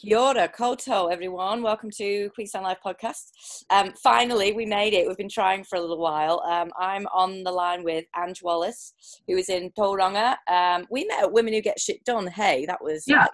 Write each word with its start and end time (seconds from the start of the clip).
Kia 0.00 0.16
ora, 0.16 0.48
koutou, 0.48 1.12
everyone. 1.12 1.62
Welcome 1.62 1.90
to 1.98 2.30
Queenstown 2.34 2.62
Live 2.62 2.78
podcast. 2.82 3.32
Um, 3.68 3.92
finally, 4.02 4.54
we 4.54 4.64
made 4.64 4.94
it. 4.94 5.06
We've 5.06 5.16
been 5.18 5.28
trying 5.28 5.62
for 5.62 5.76
a 5.76 5.80
little 5.80 5.98
while. 5.98 6.42
Um, 6.48 6.70
I'm 6.78 7.06
on 7.08 7.44
the 7.44 7.52
line 7.52 7.84
with 7.84 8.06
Ange 8.16 8.42
Wallace, 8.42 8.94
who 9.28 9.36
is 9.36 9.50
in 9.50 9.70
Tauranga. 9.72 10.36
Um, 10.48 10.86
we 10.90 11.04
met 11.04 11.24
at 11.24 11.32
Women 11.32 11.52
Who 11.52 11.60
Get 11.60 11.78
Shit 11.78 12.02
Done. 12.04 12.28
Hey, 12.28 12.64
that 12.64 12.82
was 12.82 13.04
yeah, 13.06 13.26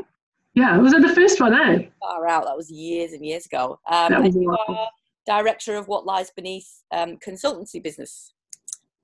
yeah. 0.54 0.76
Was 0.78 0.92
it 0.92 1.02
the 1.02 1.14
first 1.14 1.40
one? 1.40 1.54
Eh? 1.54 1.86
Far 2.02 2.26
out. 2.26 2.46
That 2.46 2.56
was 2.56 2.68
years 2.68 3.12
and 3.12 3.24
years 3.24 3.46
ago. 3.46 3.78
Um, 3.88 4.12
and 4.14 4.34
you 4.34 4.50
are 4.68 4.88
director 5.24 5.76
of 5.76 5.86
What 5.86 6.04
Lies 6.04 6.32
Beneath 6.32 6.82
um, 6.90 7.16
consultancy 7.18 7.80
business. 7.80 8.32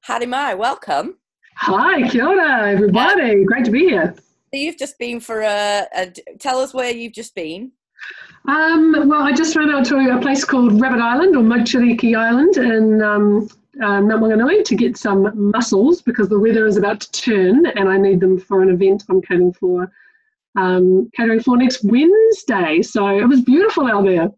My 0.08 0.52
welcome. 0.54 1.18
Hi, 1.58 2.08
kia 2.08 2.26
ora, 2.26 2.72
everybody. 2.72 3.44
Great 3.44 3.64
to 3.66 3.70
be 3.70 3.84
here. 3.84 4.16
So 4.54 4.60
you've 4.60 4.76
just 4.76 4.98
been 4.98 5.18
for 5.18 5.40
a, 5.40 5.86
a, 5.94 6.12
Tell 6.38 6.58
us 6.58 6.74
where 6.74 6.90
you've 6.90 7.14
just 7.14 7.34
been. 7.34 7.72
Um, 8.46 9.08
well, 9.08 9.22
I 9.22 9.32
just 9.32 9.56
ran 9.56 9.70
out 9.70 9.86
to 9.86 9.96
a 9.96 10.20
place 10.20 10.44
called 10.44 10.79
Rabbit 10.79 11.00
Island 11.00 11.36
or 11.36 11.43
Maungiriki 11.43 12.14
Island 12.14 12.58
in 12.58 13.00
um, 13.00 13.48
uh, 13.82 14.62
to 14.64 14.74
get 14.76 14.98
some 14.98 15.50
mussels 15.52 16.02
because 16.02 16.29
the 16.29 16.38
weather 16.38 16.66
is 16.66 16.76
about 16.76 17.00
to 17.00 17.12
turn 17.12 17.64
and 17.64 17.88
I 17.88 17.96
need 17.96 18.20
them 18.20 18.38
for 18.38 18.60
an 18.60 18.68
event 18.68 19.04
I'm 19.08 19.22
catering 19.22 19.54
for. 19.54 19.90
Um, 20.54 21.10
catering 21.16 21.40
for 21.40 21.57
next 21.57 21.82
Wednesday. 21.84 22.82
So 22.82 23.08
it 23.08 23.26
was 23.26 23.40
beautiful 23.40 23.86
out 23.86 24.04
there. 24.04 24.29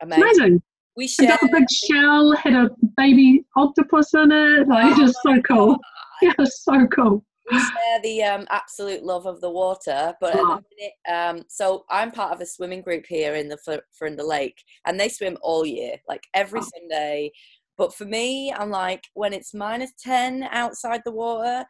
Amazing. 0.00 0.22
Amazing. 0.22 0.62
We 0.96 1.08
shared... 1.08 1.30
got 1.30 1.42
a 1.42 1.48
big 1.50 1.68
shell, 1.68 2.36
had 2.36 2.52
a 2.52 2.70
baby 2.96 3.44
octopus 3.56 4.14
in 4.14 4.30
it. 4.30 4.68
Like, 4.68 4.96
oh, 4.96 4.96
just 4.96 5.18
so 5.22 5.40
cool. 5.42 5.76
Yeah, 6.22 6.32
so 6.46 6.86
cool 6.86 7.25
we 7.50 7.58
share 7.58 8.00
the 8.02 8.22
um, 8.22 8.46
absolute 8.50 9.02
love 9.02 9.26
of 9.26 9.40
the 9.40 9.50
water, 9.50 10.14
but 10.20 10.34
at 10.34 10.40
the 10.40 10.62
minute, 10.76 11.38
um, 11.38 11.44
so 11.48 11.84
I'm 11.90 12.10
part 12.10 12.32
of 12.32 12.40
a 12.40 12.46
swimming 12.46 12.82
group 12.82 13.06
here 13.06 13.34
in 13.34 13.48
the 13.48 13.58
for 13.92 14.06
in 14.06 14.16
the 14.16 14.24
lake, 14.24 14.62
and 14.86 14.98
they 14.98 15.08
swim 15.08 15.36
all 15.42 15.64
year, 15.64 15.96
like 16.08 16.24
every 16.34 16.60
oh. 16.60 16.68
Sunday. 16.78 17.32
But 17.78 17.94
for 17.94 18.06
me, 18.06 18.52
I'm 18.52 18.70
like 18.70 19.04
when 19.14 19.32
it's 19.32 19.54
minus 19.54 19.92
ten 19.98 20.44
outside 20.50 21.02
the 21.04 21.12
water, 21.12 21.64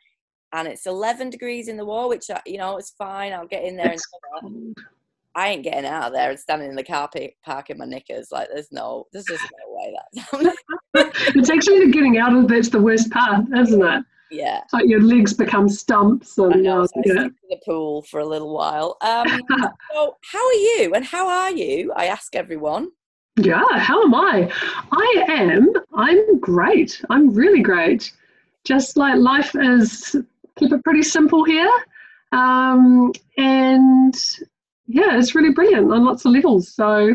and 0.53 0.69
it's 0.69 0.87
11 0.87 1.31
degrees 1.31 1.69
in 1.69 1.77
the 1.77 1.85
water, 1.85 2.09
which 2.09 2.31
uh, 2.31 2.41
you 2.47 2.59
know 2.59 2.77
it's 2.77 2.91
fine. 2.91 3.33
I'll 3.33 3.47
get 3.47 3.65
in 3.65 3.77
there 3.77 3.93
it's 3.93 4.07
and 4.43 4.77
I 5.37 5.49
ain't 5.49 5.65
getting 5.65 5.85
out 5.85 6.07
of 6.07 6.13
there 6.15 6.31
and 6.31 6.39
standing 6.39 6.71
in 6.71 6.77
the 6.77 6.83
car 6.83 7.11
park 7.45 7.69
in 7.69 7.77
my 7.77 7.85
knickers. 7.85 8.29
Like 8.33 8.49
there's 8.53 8.73
no, 8.73 9.07
there's 9.13 9.27
just 9.27 9.43
no 9.43 9.75
way 9.75 9.95
that. 10.15 11.13
it's 11.37 11.51
actually 11.51 11.85
the 11.85 11.93
getting 11.93 12.17
out 12.17 12.35
of 12.35 12.49
that's 12.49 12.71
the 12.71 12.81
worst 12.81 13.11
part, 13.11 13.45
isn't 13.55 13.85
it? 13.85 14.05
Yeah. 14.31 14.63
So 14.69 14.81
your 14.81 15.01
legs 15.01 15.33
become 15.33 15.69
stumps 15.69 16.37
and 16.39 16.55
I 16.55 16.59
know, 16.59 16.83
uh, 16.83 16.87
so 16.87 17.03
yeah. 17.05 17.23
in 17.23 17.35
the 17.49 17.59
pool 17.65 18.03
for 18.03 18.21
a 18.21 18.25
little 18.25 18.53
while. 18.53 18.97
Um, 19.01 19.27
so 19.93 20.17
how 20.33 20.47
are 20.47 20.53
you 20.53 20.93
and 20.95 21.05
how 21.05 21.29
are 21.29 21.51
you? 21.51 21.93
I 21.95 22.07
ask 22.07 22.35
everyone. 22.35 22.89
Yeah, 23.37 23.79
how 23.79 24.03
am 24.03 24.15
I? 24.15 24.51
I 24.93 25.25
am. 25.29 25.73
I'm 25.95 26.41
great. 26.41 27.03
I'm 27.11 27.35
really 27.35 27.61
great. 27.61 28.13
Just 28.65 28.97
like 28.97 29.17
life 29.17 29.55
is, 29.55 30.17
keep 30.57 30.73
it 30.73 30.83
pretty 30.85 31.03
simple 31.03 31.45
here. 31.45 31.71
Um, 32.33 33.13
and 33.37 34.15
yeah, 34.87 35.19
it's 35.19 35.35
really 35.35 35.53
brilliant 35.53 35.93
on 35.93 36.05
lots 36.05 36.25
of 36.25 36.33
levels. 36.33 36.75
So, 36.75 37.15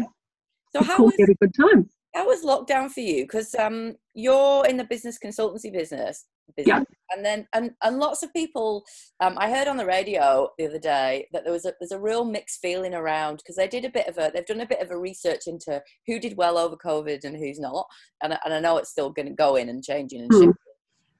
so 0.76 0.84
how 0.84 1.06
was, 1.06 1.14
a 1.20 1.34
good 1.34 1.54
time. 1.60 1.90
How 2.14 2.28
was 2.28 2.44
lockdown 2.44 2.92
for 2.92 3.00
you? 3.00 3.24
Because 3.24 3.56
um, 3.56 3.96
you're 4.14 4.66
in 4.66 4.78
the 4.78 4.84
business 4.84 5.18
consultancy 5.24 5.72
business 5.72 6.26
business. 6.56 6.68
Yeah. 6.68 7.16
And 7.16 7.26
then 7.26 7.48
and, 7.54 7.72
and 7.84 7.98
lots 7.98 8.24
of 8.24 8.34
people 8.34 8.84
um, 9.20 9.36
I 9.38 9.50
heard 9.50 9.68
on 9.68 9.78
the 9.78 9.86
radio 9.86 10.50
the 10.58 10.68
other 10.68 10.80
day 10.80 11.28
that 11.34 11.44
there 11.44 11.54
was 11.54 11.66
a 11.66 11.74
there's 11.80 11.92
a 11.92 12.00
real 12.00 12.26
mixed 12.26 12.60
feeling 12.62 12.94
around 12.94 13.38
because 13.38 13.56
they 13.56 13.68
did 13.68 13.86
a 13.86 13.90
bit 13.90 14.08
of 14.08 14.18
a 14.18 14.32
they've 14.34 14.46
done 14.46 14.62
a 14.62 14.66
bit 14.66 14.82
of 14.82 14.92
a 14.92 14.98
research 14.98 15.48
into 15.48 15.82
who 16.08 16.20
did 16.20 16.38
well 16.38 16.58
over 16.58 16.76
COVID 16.76 17.24
and 17.24 17.38
who's 17.38 17.60
not. 17.60 17.88
And, 18.24 18.38
and 18.44 18.54
I 18.54 18.60
know 18.60 18.78
it's 18.78 18.92
still 18.92 19.10
gonna 19.10 19.32
go 19.32 19.56
in 19.56 19.70
and 19.70 19.84
changing 19.84 20.22
and 20.22 20.32
mm. 20.32 20.54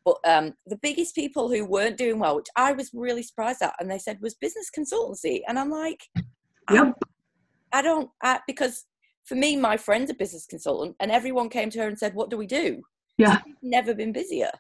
But 0.04 0.18
um, 0.26 0.54
the 0.66 0.80
biggest 0.82 1.14
people 1.14 1.48
who 1.48 1.64
weren't 1.64 1.96
doing 1.96 2.18
well, 2.18 2.36
which 2.36 2.48
I 2.56 2.72
was 2.72 2.90
really 2.92 3.22
surprised 3.22 3.62
at, 3.62 3.76
and 3.80 3.90
they 3.90 4.00
said 4.00 4.18
was 4.20 4.34
business 4.34 4.72
consultancy. 4.76 5.42
And 5.48 5.60
I'm 5.60 5.70
like, 5.70 6.02
yep. 6.72 6.96
I, 7.72 7.80
I 7.80 7.82
don't, 7.84 8.10
I, 8.24 8.40
because 8.48 8.86
for 9.24 9.36
me, 9.36 9.56
my 9.56 9.78
friend's 9.78 10.12
a 10.12 10.14
business 10.14 10.46
consultant, 10.46 10.96
and 11.00 11.12
everyone 11.12 11.50
came 11.50 11.70
to 11.72 11.80
her 11.80 11.88
and 11.88 11.98
said, 11.98 12.14
"What 12.14 12.30
do 12.30 12.38
we 12.38 12.48
do?" 12.48 12.82
Yeah, 13.18 13.38
so 13.38 13.52
never 13.62 13.94
been 13.94 14.12
busier. 14.12 14.52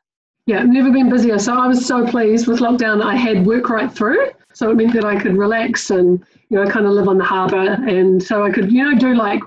Yeah, 0.47 0.63
never 0.63 0.91
been 0.91 1.09
busier. 1.09 1.37
So 1.39 1.53
I 1.53 1.67
was 1.67 1.85
so 1.85 2.05
pleased 2.05 2.47
with 2.47 2.59
lockdown. 2.59 3.03
I 3.03 3.15
had 3.15 3.45
work 3.45 3.69
right 3.69 3.91
through, 3.91 4.31
so 4.53 4.71
it 4.71 4.75
meant 4.75 4.93
that 4.93 5.05
I 5.05 5.19
could 5.19 5.37
relax 5.37 5.91
and 5.91 6.23
you 6.49 6.57
know 6.57 6.69
kind 6.69 6.85
of 6.85 6.93
live 6.93 7.07
on 7.07 7.17
the 7.17 7.23
harbour, 7.23 7.73
and 7.87 8.21
so 8.21 8.43
I 8.43 8.51
could 8.51 8.71
you 8.71 8.83
know 8.83 8.97
do 8.97 9.13
like 9.15 9.41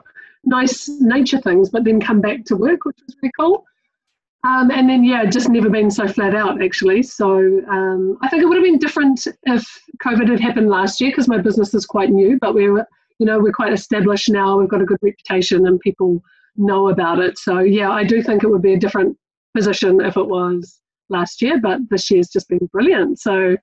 nice 0.45 0.89
nature 1.01 1.41
things, 1.41 1.71
but 1.71 1.85
then 1.85 2.01
come 2.01 2.21
back 2.21 2.45
to 2.45 2.57
work, 2.57 2.85
which 2.85 2.99
was 3.07 3.17
really 3.23 3.33
cool. 3.39 3.65
Um, 4.45 4.71
and 4.71 4.89
then 4.89 5.05
yeah, 5.05 5.25
just 5.25 5.49
never 5.49 5.71
been 5.71 5.91
so 5.91 6.07
flat 6.07 6.35
out 6.35 6.63
actually. 6.63 7.03
So 7.03 7.63
um, 7.69 8.19
I 8.21 8.29
think 8.29 8.43
it 8.43 8.47
would 8.47 8.57
have 8.57 8.65
been 8.65 8.79
different 8.79 9.27
if 9.45 9.83
COVID 10.03 10.29
had 10.29 10.41
happened 10.41 10.69
last 10.69 11.01
year 11.01 11.11
because 11.11 11.29
my 11.29 11.39
business 11.39 11.73
is 11.73 11.87
quite 11.87 12.11
new, 12.11 12.39
but 12.39 12.55
we're 12.55 12.87
you 13.19 13.27
know 13.27 13.39
we're 13.39 13.53
quite 13.53 13.73
established 13.73 14.29
now. 14.29 14.59
We've 14.59 14.69
got 14.69 14.83
a 14.83 14.87
good 14.87 14.99
reputation 15.03 15.67
and 15.67 15.81
people 15.81 16.23
know 16.57 16.89
about 16.89 17.19
it. 17.19 17.39
So 17.39 17.61
yeah, 17.61 17.91
I 17.91 18.05
do 18.05 18.23
think 18.23 18.43
it 18.43 18.49
would 18.49 18.63
be 18.63 18.75
a 18.75 18.79
different 18.79 19.17
position 19.55 20.01
if 20.01 20.17
it 20.17 20.27
was 20.27 20.81
last 21.09 21.41
year, 21.43 21.61
but 21.61 21.81
this 21.91 22.11
year's 22.11 22.29
just 22.29 22.49
been 22.49 22.67
brilliant. 22.73 23.21
So, 23.21 23.57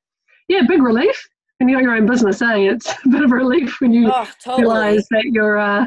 yeah, 0.47 0.61
big 0.67 0.81
relief. 0.81 1.27
And 1.59 1.69
you 1.69 1.75
got 1.75 1.83
your 1.83 1.95
own 1.95 2.07
business, 2.07 2.41
eh? 2.41 2.55
It's 2.55 2.91
a 3.05 3.09
bit 3.09 3.23
of 3.23 3.31
a 3.31 3.35
relief 3.35 3.79
when 3.79 3.93
you 3.93 4.09
oh, 4.11 4.27
totally. 4.43 4.63
realize 4.63 5.05
that 5.11 5.25
you're 5.25 5.57
uh, 5.57 5.85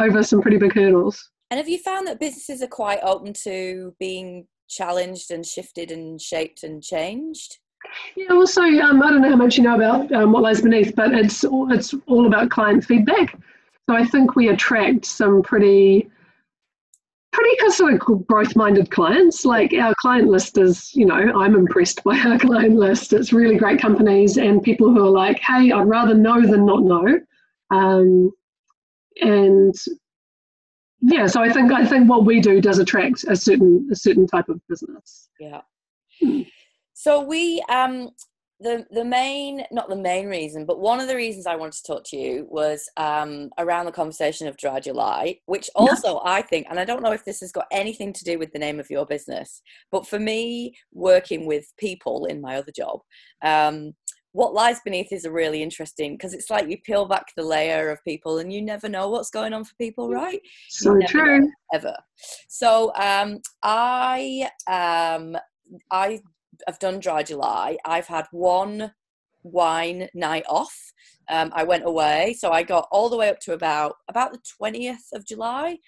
over 0.00 0.22
some 0.22 0.42
pretty 0.42 0.58
big 0.58 0.74
hurdles. 0.74 1.30
And 1.50 1.58
have 1.58 1.68
you 1.68 1.78
found 1.78 2.08
that 2.08 2.18
businesses 2.18 2.60
are 2.60 2.66
quite 2.66 2.98
open 3.02 3.32
to 3.44 3.94
being 4.00 4.48
challenged 4.68 5.30
and 5.30 5.46
shifted 5.46 5.92
and 5.92 6.20
shaped 6.20 6.64
and 6.64 6.82
changed? 6.82 7.58
Yeah, 8.16 8.32
also, 8.32 8.62
um, 8.62 9.02
I 9.02 9.10
don't 9.10 9.20
know 9.22 9.30
how 9.30 9.36
much 9.36 9.56
you 9.56 9.64
know 9.64 9.74
about 9.74 10.10
um, 10.12 10.32
what 10.32 10.42
lies 10.42 10.62
beneath, 10.62 10.94
but 10.94 11.12
it's 11.12 11.44
all, 11.44 11.72
it's 11.72 11.94
all 12.06 12.26
about 12.26 12.50
client 12.50 12.84
feedback. 12.84 13.38
So 13.88 13.94
I 13.94 14.04
think 14.04 14.34
we 14.34 14.48
attract 14.48 15.04
some 15.04 15.42
pretty 15.42 16.10
pretty 17.32 17.70
sort 17.70 17.92
of 17.92 18.26
growth-minded 18.26 18.90
clients. 18.90 19.44
Like 19.44 19.74
our 19.74 19.94
client 20.00 20.28
list 20.28 20.56
is, 20.56 20.94
you 20.94 21.04
know, 21.04 21.14
I'm 21.14 21.54
impressed 21.54 22.02
by 22.02 22.18
our 22.18 22.38
client 22.46 22.76
list. 22.76 23.12
It's 23.12 23.32
really 23.32 23.56
great 23.56 23.80
companies 23.80 24.38
and 24.38 24.62
people 24.62 24.88
who 24.88 25.04
are 25.04 25.10
like, 25.10 25.38
hey, 25.40 25.70
I'd 25.70 25.86
rather 25.86 26.14
know 26.14 26.40
than 26.40 26.64
not 26.64 26.82
know. 26.82 27.20
Um, 27.70 28.32
and 29.20 29.74
yeah, 31.02 31.26
so 31.26 31.42
I 31.42 31.52
think 31.52 31.72
I 31.72 31.86
think 31.86 32.08
what 32.08 32.24
we 32.24 32.40
do 32.40 32.60
does 32.60 32.78
attract 32.78 33.24
a 33.28 33.36
certain 33.36 33.88
a 33.92 33.96
certain 33.96 34.26
type 34.26 34.48
of 34.48 34.60
business. 34.68 35.28
Yeah. 35.38 35.60
So 37.06 37.20
we 37.20 37.62
um 37.68 38.10
the 38.58 38.84
the 38.90 39.04
main 39.04 39.64
not 39.70 39.88
the 39.88 39.94
main 39.94 40.26
reason 40.26 40.66
but 40.66 40.80
one 40.80 40.98
of 40.98 41.06
the 41.06 41.14
reasons 41.14 41.46
i 41.46 41.54
wanted 41.54 41.74
to 41.74 41.84
talk 41.84 42.02
to 42.02 42.16
you 42.16 42.48
was 42.50 42.88
um, 42.96 43.48
around 43.58 43.84
the 43.84 43.92
conversation 43.92 44.48
of 44.48 44.56
dry 44.56 44.80
july 44.80 45.38
which 45.46 45.70
also 45.76 46.20
i 46.24 46.42
think 46.42 46.66
and 46.68 46.80
i 46.80 46.84
don't 46.84 47.04
know 47.04 47.12
if 47.12 47.24
this 47.24 47.38
has 47.38 47.52
got 47.52 47.66
anything 47.70 48.12
to 48.12 48.24
do 48.24 48.40
with 48.40 48.50
the 48.52 48.58
name 48.58 48.80
of 48.80 48.90
your 48.90 49.06
business 49.06 49.62
but 49.92 50.04
for 50.04 50.18
me 50.18 50.74
working 50.92 51.46
with 51.46 51.72
people 51.78 52.24
in 52.24 52.40
my 52.40 52.56
other 52.56 52.72
job 52.74 52.98
um, 53.42 53.94
what 54.32 54.52
lies 54.52 54.80
beneath 54.84 55.12
is 55.12 55.24
a 55.24 55.30
really 55.30 55.62
interesting 55.62 56.14
because 56.14 56.34
it's 56.34 56.50
like 56.50 56.68
you 56.68 56.76
peel 56.84 57.06
back 57.06 57.26
the 57.36 57.42
layer 57.42 57.88
of 57.90 58.02
people 58.04 58.38
and 58.38 58.52
you 58.52 58.60
never 58.60 58.88
know 58.88 59.08
what's 59.08 59.30
going 59.30 59.54
on 59.54 59.64
for 59.64 59.74
people 59.76 60.10
right? 60.10 60.40
So 60.68 60.98
true. 61.06 61.50
ever. 61.72 61.96
So 62.48 62.92
um, 62.96 63.40
i 63.62 64.50
um, 64.66 65.38
I 65.90 66.20
I've 66.68 66.78
done 66.78 67.00
dry 67.00 67.22
July. 67.22 67.78
I've 67.84 68.06
had 68.06 68.26
one 68.30 68.92
wine 69.42 70.08
night 70.14 70.44
off. 70.48 70.92
Um, 71.28 71.50
I 71.54 71.64
went 71.64 71.84
away, 71.84 72.36
so 72.38 72.50
I 72.52 72.62
got 72.62 72.88
all 72.90 73.08
the 73.08 73.16
way 73.16 73.28
up 73.28 73.40
to 73.40 73.52
about 73.52 73.96
about 74.08 74.32
the 74.32 74.40
twentieth 74.56 75.08
of 75.12 75.26
July, 75.26 75.78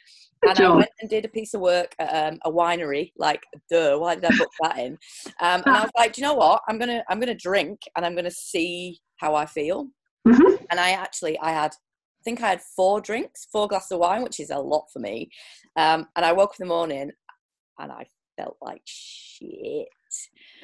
and 0.43 0.59
I 0.59 0.71
went 0.71 0.91
and 1.01 1.09
did 1.09 1.25
a 1.25 1.29
piece 1.29 1.55
of 1.55 1.61
work 1.61 1.95
at 1.99 2.33
um, 2.33 2.41
a 2.45 2.51
winery. 2.51 3.13
Like, 3.17 3.43
duh, 3.71 3.99
why 3.99 4.17
did 4.17 4.25
I 4.25 4.37
book 4.37 4.51
that 4.63 4.79
in? 4.79 4.93
Um, 5.41 5.63
and 5.67 5.77
I 5.77 5.83
was 5.83 5.91
like, 5.97 6.15
do 6.15 6.21
you 6.21 6.27
know 6.27 6.35
what? 6.35 6.63
I'm 6.69 6.79
gonna 6.79 7.05
I'm 7.09 7.21
gonna 7.21 7.35
drink, 7.35 7.81
and 7.97 8.05
I'm 8.05 8.17
gonna 8.17 8.31
see 8.31 8.99
how 9.17 9.35
I 9.35 9.47
feel. 9.47 9.89
Mm-hmm. 10.27 10.65
And 10.71 10.81
I 10.81 10.91
actually 10.91 11.39
I 11.39 11.51
had 11.53 11.73
I 11.73 12.23
think 12.25 12.43
I 12.43 12.51
had 12.51 12.61
four 12.61 13.01
drinks, 13.01 13.47
four 13.53 13.69
glasses 13.69 13.93
of 13.93 14.01
wine, 14.01 14.23
which 14.23 14.41
is 14.41 14.51
a 14.51 14.59
lot 14.59 14.87
for 14.93 14.99
me. 14.99 15.31
Um, 15.77 16.07
and 16.17 16.25
I 16.25 16.33
woke 16.33 16.51
up 16.51 16.61
in 16.61 16.67
the 16.67 16.75
morning, 16.75 17.13
and 17.79 17.93
I 17.93 18.07
felt 18.37 18.57
like 18.61 18.83
shit. 18.85 19.89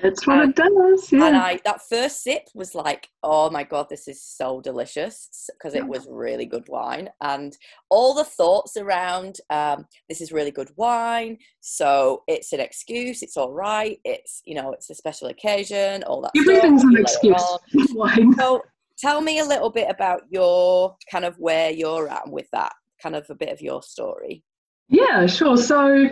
It's 0.03 0.27
what 0.27 0.41
um, 0.41 0.51
it 0.51 0.57
does. 0.57 1.13
Yeah. 1.13 1.27
And 1.27 1.37
I 1.37 1.61
that 1.65 1.81
first 1.89 2.23
sip 2.23 2.43
was 2.55 2.75
like, 2.75 3.09
oh 3.23 3.51
my 3.51 3.63
god, 3.63 3.87
this 3.89 4.09
is 4.09 4.23
so 4.23 4.61
delicious 4.61 5.49
because 5.53 5.75
it 5.75 5.87
was 5.87 6.07
really 6.11 6.47
good 6.47 6.65
wine, 6.69 7.11
and 7.21 7.57
all 7.91 8.15
the 8.15 8.25
thoughts 8.25 8.77
around 8.77 9.37
um, 9.51 9.87
this 10.09 10.21
is 10.21 10.33
really 10.33 10.51
good 10.51 10.71
wine, 10.77 11.39
so 11.61 12.23
it's 12.27 12.53
an 12.53 12.61
excuse. 12.61 13.23
It's 13.23 13.37
all 13.37 13.53
right. 13.53 13.99
It's 14.05 14.43
you 14.45 14.55
know, 14.55 14.73
it's 14.73 14.91
a 14.91 14.95
special 14.95 15.29
occasion. 15.29 16.03
All 16.05 16.23
that. 16.23 16.33
Everything's 16.37 16.85
an 16.85 16.97
excuse. 16.97 17.59
Wine. 17.95 18.35
So 18.35 18.63
tell 18.99 19.21
me 19.21 19.39
a 19.39 19.45
little 19.45 19.71
bit 19.71 19.89
about 19.91 20.23
your 20.31 20.97
kind 21.11 21.25
of 21.25 21.37
where 21.39 21.71
you're 21.71 22.09
at 22.09 22.29
with 22.29 22.49
that, 22.53 22.73
kind 23.03 23.17
of 23.17 23.27
a 23.31 23.35
bit 23.35 23.51
of 23.51 23.61
your 23.61 23.83
story. 23.83 24.43
Yeah, 24.89 25.27
sure. 25.27 25.57
So, 25.57 26.09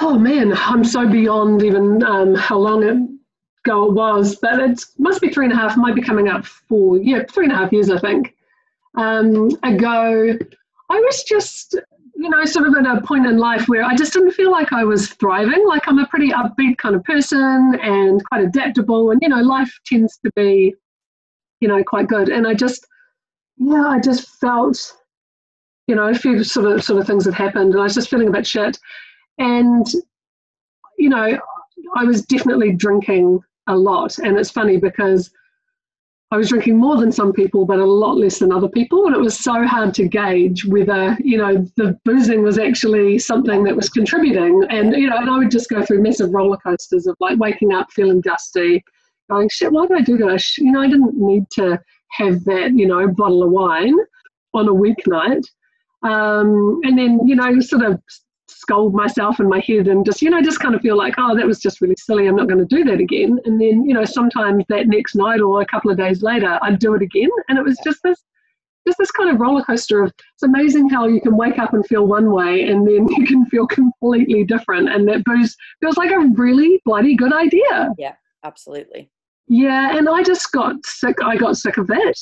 oh 0.00 0.18
man, 0.18 0.52
I'm 0.54 0.84
so 0.84 1.08
beyond 1.08 1.62
even 1.62 2.02
um, 2.02 2.34
how 2.34 2.58
long 2.58 2.82
ago 2.84 3.86
it 3.86 3.92
was, 3.92 4.36
but 4.36 4.60
it 4.60 4.84
must 4.98 5.20
be 5.20 5.30
three 5.30 5.46
and 5.46 5.54
a 5.54 5.56
half, 5.56 5.76
might 5.76 5.94
be 5.94 6.02
coming 6.02 6.28
up 6.28 6.44
for, 6.44 6.98
yeah, 6.98 7.22
three 7.30 7.46
and 7.46 7.52
a 7.52 7.56
half 7.56 7.72
years, 7.72 7.90
I 7.90 7.98
think, 7.98 8.34
um, 8.96 9.50
ago. 9.62 10.36
I 10.90 11.00
was 11.00 11.24
just, 11.24 11.74
you 12.14 12.28
know, 12.28 12.44
sort 12.44 12.68
of 12.68 12.74
at 12.74 12.86
a 12.86 13.00
point 13.02 13.26
in 13.26 13.38
life 13.38 13.68
where 13.68 13.84
I 13.84 13.94
just 13.96 14.12
didn't 14.12 14.32
feel 14.32 14.50
like 14.50 14.72
I 14.72 14.84
was 14.84 15.08
thriving. 15.08 15.66
Like 15.66 15.88
I'm 15.88 15.98
a 15.98 16.06
pretty 16.06 16.30
upbeat 16.30 16.78
kind 16.78 16.94
of 16.94 17.02
person 17.04 17.78
and 17.82 18.24
quite 18.26 18.42
adaptable, 18.42 19.10
and, 19.10 19.20
you 19.22 19.28
know, 19.28 19.40
life 19.40 19.72
tends 19.86 20.18
to 20.24 20.30
be, 20.36 20.74
you 21.60 21.68
know, 21.68 21.82
quite 21.82 22.08
good. 22.08 22.28
And 22.28 22.46
I 22.46 22.54
just, 22.54 22.86
yeah, 23.56 23.86
I 23.86 23.98
just 23.98 24.28
felt 24.40 24.92
you 25.88 25.94
know, 25.94 26.08
a 26.08 26.14
few 26.14 26.42
sort 26.42 26.66
of 26.66 26.82
sort 26.82 27.00
of 27.00 27.06
things 27.06 27.24
had 27.24 27.34
happened, 27.34 27.72
and 27.72 27.80
I 27.80 27.84
was 27.84 27.94
just 27.94 28.10
feeling 28.10 28.28
a 28.28 28.32
bit 28.32 28.46
shit. 28.46 28.78
And 29.38 29.86
you 30.98 31.08
know, 31.08 31.38
I 31.94 32.04
was 32.04 32.22
definitely 32.22 32.72
drinking 32.72 33.40
a 33.66 33.76
lot, 33.76 34.18
and 34.18 34.38
it's 34.38 34.50
funny 34.50 34.76
because 34.76 35.30
I 36.30 36.36
was 36.36 36.48
drinking 36.48 36.78
more 36.78 36.96
than 36.96 37.12
some 37.12 37.32
people, 37.32 37.66
but 37.66 37.78
a 37.78 37.84
lot 37.84 38.16
less 38.16 38.38
than 38.38 38.52
other 38.52 38.68
people, 38.68 39.06
and 39.06 39.14
it 39.14 39.20
was 39.20 39.38
so 39.38 39.64
hard 39.64 39.94
to 39.94 40.08
gauge 40.08 40.64
whether 40.64 41.16
you 41.20 41.38
know 41.38 41.66
the 41.76 41.98
boozing 42.04 42.42
was 42.42 42.58
actually 42.58 43.18
something 43.18 43.64
that 43.64 43.76
was 43.76 43.88
contributing. 43.88 44.64
And 44.70 44.94
you 44.94 45.08
know, 45.08 45.16
and 45.18 45.30
I 45.30 45.38
would 45.38 45.50
just 45.50 45.68
go 45.68 45.84
through 45.84 46.02
massive 46.02 46.32
roller 46.32 46.58
coasters 46.58 47.06
of 47.06 47.16
like 47.20 47.38
waking 47.38 47.72
up 47.72 47.88
feeling 47.92 48.20
dusty, 48.20 48.82
going 49.30 49.48
shit, 49.50 49.72
why 49.72 49.86
did 49.86 49.98
I 49.98 50.02
do 50.02 50.16
that? 50.18 50.44
You 50.58 50.72
know, 50.72 50.80
I 50.80 50.88
didn't 50.88 51.16
need 51.16 51.44
to 51.52 51.80
have 52.12 52.44
that 52.44 52.72
you 52.74 52.86
know 52.86 53.08
bottle 53.08 53.42
of 53.42 53.50
wine 53.50 53.96
on 54.54 54.68
a 54.68 54.72
weeknight 54.72 55.44
um, 56.02 56.80
and 56.84 56.98
then, 56.98 57.26
you 57.26 57.34
know, 57.34 57.58
sort 57.60 57.82
of 57.82 58.00
scold 58.48 58.94
myself 58.94 59.40
in 59.40 59.48
my 59.48 59.60
head 59.60 59.88
and 59.88 60.04
just, 60.04 60.22
you 60.22 60.30
know, 60.30 60.40
just 60.40 60.60
kind 60.60 60.74
of 60.74 60.80
feel 60.80 60.96
like, 60.96 61.14
oh, 61.18 61.36
that 61.36 61.46
was 61.46 61.58
just 61.58 61.80
really 61.80 61.96
silly. 61.98 62.26
I'm 62.26 62.36
not 62.36 62.48
going 62.48 62.66
to 62.66 62.76
do 62.76 62.84
that 62.84 63.00
again. 63.00 63.38
And 63.44 63.60
then, 63.60 63.84
you 63.84 63.94
know, 63.94 64.04
sometimes 64.04 64.64
that 64.68 64.86
next 64.86 65.14
night 65.14 65.40
or 65.40 65.60
a 65.60 65.66
couple 65.66 65.90
of 65.90 65.96
days 65.96 66.22
later, 66.22 66.58
I'd 66.62 66.78
do 66.78 66.94
it 66.94 67.02
again. 67.02 67.30
And 67.48 67.58
it 67.58 67.64
was 67.64 67.78
just 67.84 68.02
this, 68.02 68.22
just 68.86 68.98
this 68.98 69.10
kind 69.10 69.30
of 69.30 69.40
roller 69.40 69.62
coaster 69.62 70.02
of 70.02 70.12
it's 70.34 70.42
amazing 70.42 70.88
how 70.88 71.06
you 71.06 71.20
can 71.20 71.36
wake 71.36 71.58
up 71.58 71.74
and 71.74 71.84
feel 71.86 72.06
one 72.06 72.30
way 72.30 72.68
and 72.68 72.86
then 72.86 73.08
you 73.16 73.26
can 73.26 73.44
feel 73.46 73.66
completely 73.66 74.44
different. 74.44 74.88
And 74.88 75.08
that 75.08 75.24
booze 75.24 75.56
feels 75.80 75.96
like 75.96 76.10
a 76.10 76.18
really 76.18 76.80
bloody 76.84 77.16
good 77.16 77.32
idea. 77.32 77.92
Yeah, 77.98 78.14
absolutely. 78.44 79.10
Yeah. 79.48 79.96
And 79.96 80.08
I 80.08 80.22
just 80.22 80.50
got 80.52 80.76
sick. 80.84 81.16
I 81.22 81.36
got 81.36 81.56
sick 81.56 81.78
of 81.78 81.86
that. 81.88 82.14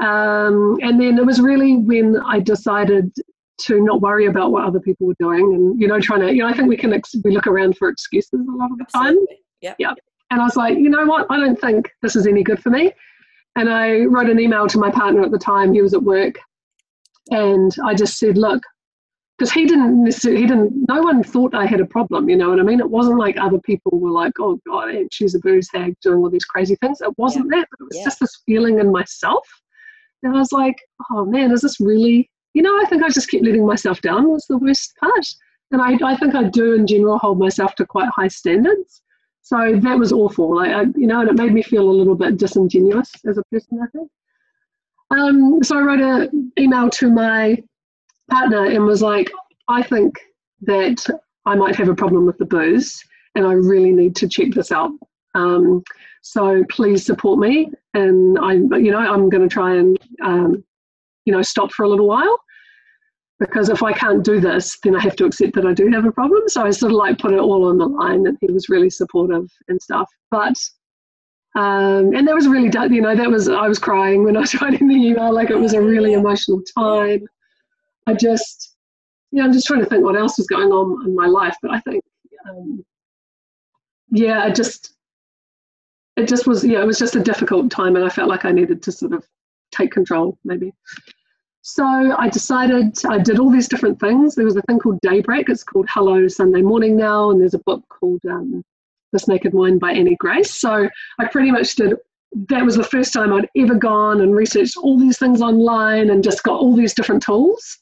Um, 0.00 0.78
and 0.80 1.00
then 1.00 1.18
it 1.18 1.26
was 1.26 1.40
really 1.40 1.76
when 1.76 2.18
I 2.20 2.40
decided 2.40 3.12
to 3.62 3.80
not 3.80 4.00
worry 4.00 4.26
about 4.26 4.52
what 4.52 4.64
other 4.64 4.80
people 4.80 5.06
were 5.06 5.16
doing 5.18 5.54
and, 5.54 5.80
you 5.80 5.86
know, 5.86 6.00
trying 6.00 6.20
to, 6.20 6.32
you 6.32 6.42
know, 6.42 6.48
I 6.48 6.52
think 6.52 6.68
we 6.68 6.76
can, 6.76 6.92
ex- 6.92 7.14
we 7.24 7.32
look 7.32 7.46
around 7.46 7.76
for 7.76 7.88
excuses 7.88 8.32
a 8.32 8.56
lot 8.56 8.70
of 8.70 8.78
the 8.78 8.86
time. 8.92 9.16
Yeah. 9.60 9.74
Yeah. 9.78 9.94
And 10.30 10.40
I 10.40 10.44
was 10.44 10.56
like, 10.56 10.78
you 10.78 10.88
know 10.88 11.04
what? 11.04 11.26
I 11.30 11.36
don't 11.36 11.60
think 11.60 11.90
this 12.02 12.16
is 12.16 12.26
any 12.26 12.42
good 12.42 12.62
for 12.62 12.70
me. 12.70 12.92
And 13.56 13.68
I 13.68 14.00
wrote 14.00 14.30
an 14.30 14.40
email 14.40 14.66
to 14.66 14.78
my 14.78 14.90
partner 14.90 15.22
at 15.22 15.30
the 15.30 15.38
time. 15.38 15.72
He 15.72 15.82
was 15.82 15.94
at 15.94 16.02
work. 16.02 16.38
And 17.30 17.74
I 17.84 17.94
just 17.94 18.18
said, 18.18 18.38
look, 18.38 18.62
because 19.38 19.52
he 19.52 19.66
didn't 19.66 20.04
necessarily, 20.04 20.40
he 20.40 20.46
didn't, 20.46 20.72
no 20.88 21.02
one 21.02 21.22
thought 21.22 21.54
I 21.54 21.66
had 21.66 21.80
a 21.80 21.86
problem, 21.86 22.28
you 22.28 22.36
know 22.36 22.50
what 22.50 22.60
I 22.60 22.62
mean? 22.62 22.80
It 22.80 22.90
wasn't 22.90 23.18
like 23.18 23.36
other 23.38 23.58
people 23.58 23.98
were 23.98 24.10
like, 24.10 24.32
oh 24.38 24.58
God, 24.66 24.94
she's 25.12 25.34
a 25.34 25.38
booze 25.40 25.68
hag 25.72 25.94
doing 26.02 26.18
all 26.18 26.30
these 26.30 26.44
crazy 26.44 26.76
things. 26.76 27.00
It 27.00 27.16
wasn't 27.18 27.46
yeah. 27.50 27.60
that, 27.60 27.68
but 27.70 27.84
it 27.84 27.88
was 27.88 27.98
yeah. 27.98 28.04
just 28.04 28.20
this 28.20 28.42
feeling 28.46 28.78
in 28.78 28.92
myself 28.92 29.46
and 30.22 30.34
I 30.34 30.38
was 30.38 30.52
like, 30.52 30.76
oh 31.10 31.24
man, 31.24 31.52
is 31.52 31.62
this 31.62 31.80
really, 31.80 32.30
you 32.54 32.62
know, 32.62 32.76
I 32.80 32.86
think 32.86 33.02
I 33.02 33.08
just 33.08 33.30
kept 33.30 33.44
letting 33.44 33.66
myself 33.66 34.00
down 34.00 34.28
was 34.28 34.46
the 34.46 34.58
worst 34.58 34.94
part. 34.98 35.26
And 35.70 35.80
I, 35.80 35.96
I 36.04 36.16
think 36.16 36.34
I 36.34 36.44
do 36.44 36.74
in 36.74 36.86
general 36.86 37.18
hold 37.18 37.38
myself 37.38 37.74
to 37.76 37.86
quite 37.86 38.08
high 38.10 38.28
standards. 38.28 39.02
So 39.40 39.74
that 39.74 39.98
was 39.98 40.12
awful. 40.12 40.56
Like, 40.56 40.70
I, 40.70 40.82
you 40.94 41.06
know, 41.06 41.20
and 41.20 41.30
it 41.30 41.36
made 41.36 41.52
me 41.52 41.62
feel 41.62 41.88
a 41.88 41.90
little 41.90 42.14
bit 42.14 42.36
disingenuous 42.36 43.10
as 43.26 43.38
a 43.38 43.42
person, 43.50 43.80
I 43.82 43.86
think. 43.88 44.10
Um, 45.10 45.62
so 45.62 45.78
I 45.78 45.82
wrote 45.82 46.00
an 46.00 46.52
email 46.58 46.90
to 46.90 47.10
my 47.10 47.62
partner 48.30 48.66
and 48.66 48.84
was 48.84 49.02
like, 49.02 49.30
I 49.68 49.82
think 49.82 50.18
that 50.62 51.04
I 51.44 51.54
might 51.54 51.74
have 51.76 51.88
a 51.88 51.94
problem 51.94 52.26
with 52.26 52.38
the 52.38 52.44
booze 52.44 53.02
and 53.34 53.46
I 53.46 53.52
really 53.52 53.92
need 53.92 54.14
to 54.16 54.28
check 54.28 54.52
this 54.52 54.70
out. 54.70 54.92
Um, 55.34 55.82
so 56.20 56.62
please 56.70 57.04
support 57.04 57.40
me, 57.40 57.72
and 57.94 58.38
I, 58.38 58.52
you 58.52 58.90
know, 58.92 58.98
I'm 58.98 59.28
going 59.28 59.42
to 59.42 59.52
try 59.52 59.74
and, 59.74 59.98
um, 60.22 60.62
you 61.24 61.32
know, 61.32 61.42
stop 61.42 61.72
for 61.72 61.84
a 61.84 61.88
little 61.88 62.06
while 62.06 62.38
because 63.42 63.68
if 63.68 63.82
I 63.82 63.92
can't 63.92 64.24
do 64.24 64.40
this, 64.40 64.78
then 64.82 64.94
I 64.94 65.00
have 65.00 65.16
to 65.16 65.24
accept 65.24 65.54
that 65.54 65.66
I 65.66 65.74
do 65.74 65.88
have 65.88 66.04
a 66.04 66.12
problem. 66.12 66.42
So 66.48 66.62
I 66.62 66.70
sort 66.70 66.92
of 66.92 66.98
like 66.98 67.18
put 67.18 67.32
it 67.32 67.40
all 67.40 67.68
on 67.68 67.78
the 67.78 67.86
line, 67.86 68.26
and 68.26 68.38
he 68.40 68.52
was 68.52 68.68
really 68.68 68.90
supportive 68.90 69.50
and 69.68 69.80
stuff. 69.82 70.08
But 70.30 70.54
um, 71.54 72.14
and 72.14 72.26
that 72.26 72.34
was 72.34 72.48
really, 72.48 72.70
you 72.94 73.02
know, 73.02 73.14
that 73.14 73.30
was 73.30 73.48
I 73.48 73.68
was 73.68 73.78
crying 73.78 74.24
when 74.24 74.36
I 74.36 74.40
was 74.46 74.60
writing 74.60 74.88
the 74.88 74.94
email. 74.94 75.32
Like 75.32 75.50
it 75.50 75.58
was 75.58 75.74
a 75.74 75.82
really 75.82 76.12
emotional 76.12 76.62
time. 76.78 77.26
I 78.06 78.14
just, 78.14 78.76
you 79.30 79.38
know, 79.38 79.46
I'm 79.46 79.52
just 79.52 79.66
trying 79.66 79.80
to 79.80 79.86
think 79.86 80.04
what 80.04 80.16
else 80.16 80.38
was 80.38 80.46
going 80.46 80.70
on 80.70 81.06
in 81.06 81.14
my 81.14 81.26
life. 81.26 81.56
But 81.62 81.72
I 81.72 81.80
think, 81.80 82.04
um, 82.48 82.84
yeah, 84.10 84.42
I 84.44 84.50
just 84.50 84.94
it 86.16 86.28
just 86.28 86.46
was 86.46 86.64
yeah 86.64 86.80
it 86.80 86.86
was 86.86 86.98
just 86.98 87.16
a 87.16 87.20
difficult 87.20 87.70
time 87.70 87.96
and 87.96 88.04
i 88.04 88.08
felt 88.08 88.28
like 88.28 88.44
i 88.44 88.52
needed 88.52 88.82
to 88.82 88.92
sort 88.92 89.12
of 89.12 89.26
take 89.70 89.90
control 89.90 90.38
maybe 90.44 90.72
so 91.62 91.84
i 92.18 92.28
decided 92.28 92.92
i 93.08 93.18
did 93.18 93.38
all 93.38 93.50
these 93.50 93.68
different 93.68 93.98
things. 94.00 94.34
There 94.34 94.44
was 94.44 94.56
a 94.56 94.62
thing 94.62 94.78
called 94.78 95.00
daybreak. 95.00 95.48
It's 95.48 95.64
called 95.64 95.86
hello 95.88 96.28
sunday 96.28 96.60
morning 96.60 96.96
now 96.96 97.30
and 97.30 97.40
there's 97.40 97.54
a 97.54 97.60
book 97.60 97.82
called 97.88 98.20
um, 98.28 98.64
this 99.12 99.28
naked 99.28 99.54
mind 99.54 99.80
by 99.80 99.92
annie 99.92 100.16
grace. 100.16 100.60
So 100.60 100.88
i 101.18 101.26
pretty 101.26 101.50
much 101.52 101.76
did 101.76 101.94
that 102.48 102.64
was 102.64 102.76
the 102.76 102.84
first 102.84 103.12
time 103.12 103.32
i'd 103.32 103.48
ever 103.56 103.74
gone 103.74 104.20
and 104.20 104.34
researched 104.34 104.76
all 104.76 104.98
these 104.98 105.18
things 105.18 105.40
online 105.42 106.10
and 106.10 106.24
just 106.24 106.42
got 106.42 106.58
all 106.58 106.74
these 106.74 106.94
different 106.94 107.22
tools. 107.22 107.78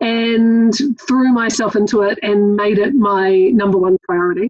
And 0.00 0.74
threw 1.06 1.32
myself 1.32 1.76
into 1.76 2.02
it 2.02 2.18
and 2.22 2.56
made 2.56 2.78
it 2.78 2.94
my 2.94 3.50
number 3.52 3.78
one 3.78 3.96
priority. 4.02 4.48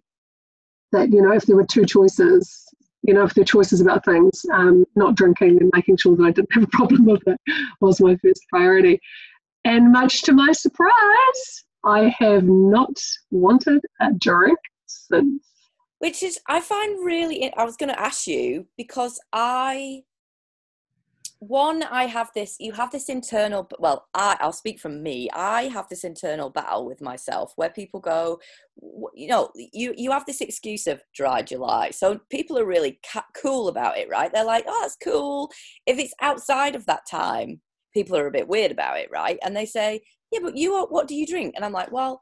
That 0.91 1.11
you 1.11 1.21
know 1.21 1.33
if 1.33 1.45
there 1.45 1.55
were 1.55 1.65
two 1.65 1.85
choices 1.85 2.65
you 3.05 3.13
know 3.13 3.23
if 3.23 3.33
there 3.33 3.43
are 3.43 3.45
choices 3.45 3.81
about 3.81 4.03
things 4.05 4.45
um, 4.53 4.85
not 4.95 5.15
drinking 5.15 5.57
and 5.61 5.71
making 5.73 5.97
sure 5.97 6.15
that 6.15 6.23
i 6.23 6.31
didn't 6.31 6.49
have 6.53 6.63
a 6.63 6.67
problem 6.67 7.05
with 7.05 7.21
it 7.27 7.39
was 7.81 8.01
my 8.01 8.15
first 8.17 8.41
priority. 8.49 8.99
And 9.63 9.91
much 9.91 10.21
to 10.23 10.33
my 10.33 10.51
surprise 10.51 11.65
i 11.83 12.13
have 12.19 12.43
not 12.43 12.97
wanted 13.31 13.81
a 14.01 14.11
drink 14.13 14.57
since. 14.85 15.43
Which 15.99 16.23
is 16.23 16.39
i 16.47 16.59
find 16.59 17.05
really 17.05 17.51
i 17.55 17.63
was 17.63 17.77
going 17.77 17.89
to 17.89 17.99
ask 17.99 18.27
you 18.27 18.67
because 18.77 19.19
i 19.33 20.03
one 21.47 21.83
i 21.83 22.05
have 22.05 22.29
this 22.33 22.55
you 22.59 22.71
have 22.71 22.91
this 22.91 23.09
internal 23.09 23.69
well 23.79 24.07
i 24.13 24.37
i'll 24.39 24.51
speak 24.51 24.79
from 24.79 25.03
me. 25.03 25.29
I 25.33 25.63
have 25.63 25.87
this 25.89 26.03
internal 26.03 26.49
battle 26.49 26.85
with 26.85 27.01
myself 27.01 27.53
where 27.55 27.69
people 27.69 27.99
go 27.99 28.39
you 29.13 29.27
know 29.27 29.51
you 29.55 29.93
you 29.97 30.11
have 30.11 30.25
this 30.25 30.41
excuse 30.41 30.87
of 30.87 31.01
dry 31.13 31.41
july. 31.41 31.91
So 31.91 32.19
people 32.29 32.57
are 32.57 32.65
really 32.65 32.99
ca- 33.11 33.25
cool 33.41 33.67
about 33.67 33.97
it 33.97 34.09
right? 34.09 34.31
They're 34.33 34.43
like 34.45 34.65
oh 34.67 34.79
that's 34.81 34.97
cool. 35.03 35.51
If 35.85 35.99
it's 35.99 36.13
outside 36.21 36.75
of 36.75 36.85
that 36.85 37.03
time 37.09 37.61
people 37.93 38.17
are 38.17 38.27
a 38.27 38.31
bit 38.31 38.47
weird 38.47 38.71
about 38.71 38.97
it 38.99 39.09
right? 39.11 39.37
And 39.43 39.55
they 39.55 39.65
say 39.65 40.01
yeah 40.31 40.39
but 40.41 40.57
you 40.57 40.73
are, 40.73 40.87
what 40.87 41.07
do 41.07 41.15
you 41.15 41.27
drink? 41.27 41.53
And 41.55 41.63
i'm 41.65 41.73
like 41.73 41.91
well 41.91 42.19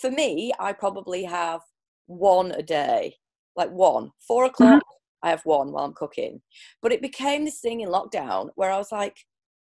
for 0.00 0.10
me 0.10 0.52
i 0.58 0.72
probably 0.72 1.24
have 1.24 1.60
one 2.06 2.52
a 2.52 2.62
day 2.62 3.14
like 3.56 3.70
one 3.70 4.10
four 4.26 4.44
o'clock 4.44 4.80
mm-hmm 4.80 5.01
I 5.22 5.30
have 5.30 5.44
one 5.44 5.72
while 5.72 5.84
I'm 5.84 5.94
cooking. 5.94 6.40
But 6.80 6.92
it 6.92 7.02
became 7.02 7.44
this 7.44 7.60
thing 7.60 7.80
in 7.80 7.88
lockdown 7.88 8.50
where 8.54 8.70
I 8.70 8.78
was 8.78 8.92
like, 8.92 9.16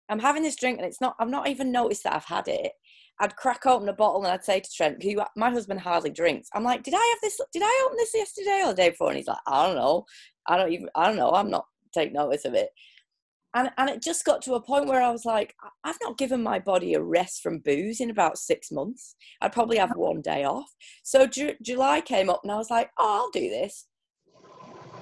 I'm 0.08 0.18
having 0.18 0.42
this 0.42 0.56
drink 0.56 0.78
and 0.78 0.86
it's 0.86 1.00
not, 1.00 1.16
I've 1.18 1.28
not 1.28 1.48
even 1.48 1.72
noticed 1.72 2.04
that 2.04 2.14
I've 2.14 2.24
had 2.24 2.48
it. 2.48 2.72
I'd 3.18 3.36
crack 3.36 3.64
open 3.66 3.88
a 3.88 3.94
bottle 3.94 4.24
and 4.24 4.32
I'd 4.32 4.44
say 4.44 4.60
to 4.60 4.70
Trent, 4.70 5.02
who 5.02 5.16
my 5.36 5.50
husband 5.50 5.80
hardly 5.80 6.10
drinks, 6.10 6.48
I'm 6.54 6.64
like, 6.64 6.82
did 6.82 6.94
I 6.94 6.98
have 7.14 7.18
this, 7.22 7.40
did 7.52 7.62
I 7.64 7.82
open 7.86 7.96
this 7.96 8.14
yesterday 8.14 8.62
or 8.64 8.68
the 8.68 8.74
day 8.74 8.90
before? 8.90 9.08
And 9.08 9.16
he's 9.16 9.26
like, 9.26 9.38
I 9.46 9.66
don't 9.66 9.76
know. 9.76 10.04
I 10.46 10.56
don't 10.56 10.72
even, 10.72 10.88
I 10.94 11.06
don't 11.06 11.16
know. 11.16 11.32
I'm 11.32 11.50
not 11.50 11.64
take 11.94 12.12
notice 12.12 12.44
of 12.44 12.54
it. 12.54 12.68
And, 13.54 13.70
and 13.78 13.88
it 13.88 14.02
just 14.02 14.26
got 14.26 14.42
to 14.42 14.54
a 14.54 14.62
point 14.62 14.86
where 14.86 15.00
I 15.00 15.10
was 15.10 15.24
like, 15.24 15.54
I've 15.82 15.98
not 16.02 16.18
given 16.18 16.42
my 16.42 16.58
body 16.58 16.92
a 16.92 17.02
rest 17.02 17.42
from 17.42 17.60
booze 17.60 18.00
in 18.00 18.10
about 18.10 18.36
six 18.36 18.70
months. 18.70 19.16
I'd 19.40 19.52
probably 19.52 19.78
have 19.78 19.96
one 19.96 20.20
day 20.20 20.44
off. 20.44 20.70
So 21.02 21.26
Ju- 21.26 21.56
July 21.62 22.02
came 22.02 22.28
up 22.28 22.40
and 22.42 22.52
I 22.52 22.56
was 22.56 22.70
like, 22.70 22.90
oh, 22.98 23.22
I'll 23.22 23.30
do 23.30 23.48
this 23.48 23.86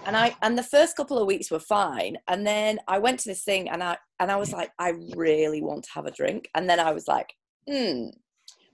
and 0.07 0.17
I 0.17 0.37
and 0.43 0.57
the 0.57 0.63
first 0.63 0.97
couple 0.97 1.19
of 1.19 1.27
weeks 1.27 1.51
were 1.51 1.61
fine, 1.61 2.17
and 2.29 2.47
then 2.47 2.79
I 2.89 2.99
went 2.99 3.21
to 3.21 3.29
this 3.29 3.43
thing, 3.43 3.69
and 3.69 3.83
I 3.83 3.97
and 4.21 4.31
I 4.31 4.37
was 4.37 4.53
like, 4.53 4.71
I 4.79 4.95
really 5.17 5.63
want 5.63 5.85
to 5.85 5.91
have 5.95 6.07
a 6.07 6.11
drink, 6.11 6.49
and 6.55 6.69
then 6.69 6.81
I 6.81 6.93
was 6.93 7.09
like, 7.09 7.35
hmm, 7.69 8.09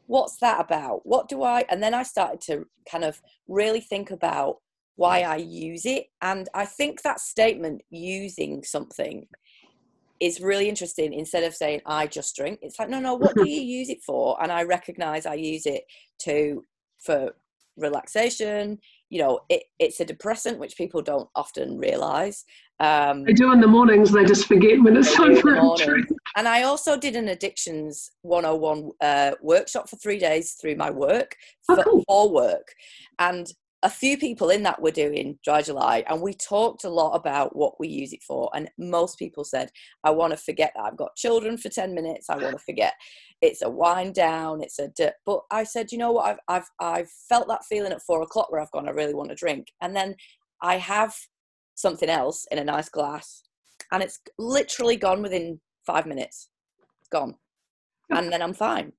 what's 0.06 0.38
that 0.38 0.60
about? 0.60 1.00
What 1.04 1.28
do 1.28 1.42
I? 1.42 1.64
And 1.70 1.82
then 1.82 1.94
I 1.94 2.02
started 2.02 2.40
to 2.42 2.66
kind 2.90 3.04
of 3.04 3.20
really 3.48 3.80
think 3.80 4.10
about 4.10 4.56
why 4.96 5.22
I 5.22 5.36
use 5.36 5.86
it. 5.86 6.06
And 6.20 6.48
I 6.52 6.66
think 6.66 7.02
that 7.02 7.20
statement, 7.20 7.82
using 7.90 8.64
something, 8.64 9.26
is 10.20 10.40
really 10.40 10.68
interesting 10.68 11.14
instead 11.14 11.44
of 11.44 11.54
saying 11.54 11.80
I 11.86 12.06
just 12.06 12.36
drink. 12.36 12.58
It's 12.60 12.78
like, 12.78 12.90
no, 12.90 13.00
no, 13.00 13.14
what 13.14 13.34
do 13.34 13.48
you 13.48 13.62
use 13.78 13.88
it 13.88 14.02
for? 14.04 14.36
And 14.42 14.52
I 14.52 14.64
recognize 14.64 15.26
I 15.26 15.34
use 15.34 15.64
it 15.64 15.84
to 16.22 16.64
for 16.98 17.34
relaxation. 17.76 18.78
You 19.10 19.20
know, 19.20 19.40
it, 19.48 19.64
it's 19.78 20.00
a 20.00 20.04
depressant, 20.04 20.58
which 20.58 20.76
people 20.76 21.02
don't 21.02 21.28
often 21.34 21.78
realize. 21.78 22.44
Um, 22.80 23.24
they 23.24 23.34
do 23.34 23.52
in 23.52 23.60
the 23.60 23.66
mornings, 23.66 24.10
they 24.10 24.24
just 24.24 24.46
forget 24.46 24.82
when 24.82 24.96
it's 24.96 25.14
time 25.14 25.36
for 25.36 25.54
a 25.54 25.76
drink. 25.76 26.08
And 26.36 26.48
I 26.48 26.62
also 26.62 26.96
did 26.96 27.14
an 27.14 27.28
addictions 27.28 28.12
101 28.22 28.90
uh, 29.02 29.32
workshop 29.42 29.88
for 29.88 29.96
three 29.96 30.18
days 30.18 30.52
through 30.52 30.76
my 30.76 30.90
work 30.90 31.36
oh, 31.68 31.82
cool. 31.82 32.04
for 32.08 32.32
work. 32.32 32.72
And 33.18 33.52
a 33.82 33.90
few 33.90 34.18
people 34.18 34.50
in 34.50 34.62
that 34.64 34.80
were 34.82 34.90
doing 34.90 35.38
dry 35.42 35.62
July, 35.62 36.04
and 36.08 36.20
we 36.20 36.34
talked 36.34 36.84
a 36.84 36.90
lot 36.90 37.14
about 37.14 37.56
what 37.56 37.80
we 37.80 37.88
use 37.88 38.12
it 38.12 38.22
for. 38.22 38.50
And 38.54 38.70
most 38.78 39.18
people 39.18 39.42
said, 39.42 39.70
I 40.04 40.10
want 40.10 40.32
to 40.32 40.36
forget 40.36 40.72
that 40.76 40.82
I've 40.82 40.98
got 40.98 41.16
children 41.16 41.56
for 41.56 41.70
10 41.70 41.94
minutes. 41.94 42.28
I 42.28 42.36
want 42.36 42.58
to 42.58 42.64
forget 42.64 42.92
it's 43.40 43.62
a 43.62 43.70
wind 43.70 44.14
down. 44.14 44.62
It's 44.62 44.78
a, 44.78 44.90
but 45.24 45.40
I 45.50 45.64
said, 45.64 45.92
you 45.92 45.98
know 45.98 46.12
what? 46.12 46.26
I've, 46.26 46.38
I've, 46.48 46.68
I've 46.78 47.10
felt 47.28 47.48
that 47.48 47.64
feeling 47.64 47.92
at 47.92 48.02
four 48.02 48.20
o'clock 48.22 48.52
where 48.52 48.60
I've 48.60 48.70
gone, 48.70 48.86
I 48.86 48.92
really 48.92 49.14
want 49.14 49.30
to 49.30 49.34
drink. 49.34 49.68
And 49.80 49.96
then 49.96 50.14
I 50.60 50.76
have 50.76 51.14
something 51.74 52.10
else 52.10 52.46
in 52.50 52.58
a 52.58 52.64
nice 52.64 52.90
glass, 52.90 53.42
and 53.92 54.02
it's 54.02 54.20
literally 54.38 54.96
gone 54.96 55.22
within 55.22 55.58
five 55.86 56.06
minutes. 56.06 56.50
It's 57.00 57.08
gone. 57.08 57.34
And 58.10 58.30
then 58.30 58.42
I'm 58.42 58.52
fine. 58.52 58.92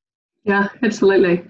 Yeah, 0.43 0.69
absolutely. 0.81 1.43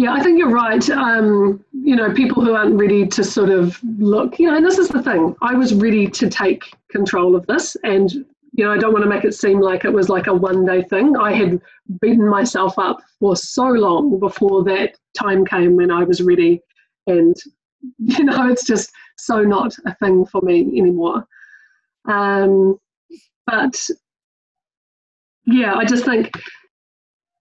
Yeah, 0.00 0.14
I 0.14 0.22
think 0.22 0.38
you're 0.38 0.48
right. 0.48 0.88
Um, 0.88 1.62
you 1.72 1.94
know, 1.94 2.10
people 2.14 2.42
who 2.42 2.54
aren't 2.54 2.80
ready 2.80 3.06
to 3.06 3.22
sort 3.22 3.50
of 3.50 3.78
look, 3.98 4.38
you 4.38 4.46
know, 4.46 4.56
and 4.56 4.64
this 4.64 4.78
is 4.78 4.88
the 4.88 5.02
thing. 5.02 5.36
I 5.42 5.52
was 5.52 5.74
ready 5.74 6.08
to 6.08 6.30
take 6.30 6.72
control 6.88 7.36
of 7.36 7.46
this, 7.48 7.76
and 7.84 8.10
you 8.10 8.64
know, 8.64 8.72
I 8.72 8.78
don't 8.78 8.94
want 8.94 9.04
to 9.04 9.10
make 9.10 9.26
it 9.26 9.34
seem 9.34 9.60
like 9.60 9.84
it 9.84 9.92
was 9.92 10.08
like 10.08 10.26
a 10.26 10.32
one 10.32 10.64
day 10.64 10.80
thing. 10.84 11.18
I 11.18 11.34
had 11.34 11.60
beaten 12.00 12.26
myself 12.26 12.78
up 12.78 13.02
for 13.18 13.36
so 13.36 13.64
long 13.64 14.18
before 14.18 14.64
that 14.64 14.96
time 15.14 15.44
came 15.44 15.76
when 15.76 15.90
I 15.90 16.04
was 16.04 16.22
ready, 16.22 16.62
and 17.06 17.36
you 17.98 18.24
know, 18.24 18.48
it's 18.48 18.64
just 18.66 18.90
so 19.18 19.42
not 19.42 19.74
a 19.84 19.94
thing 19.96 20.24
for 20.24 20.40
me 20.40 20.60
anymore. 20.78 21.26
Um, 22.06 22.80
but 23.46 23.86
yeah, 25.44 25.74
I 25.74 25.84
just 25.84 26.06
think 26.06 26.30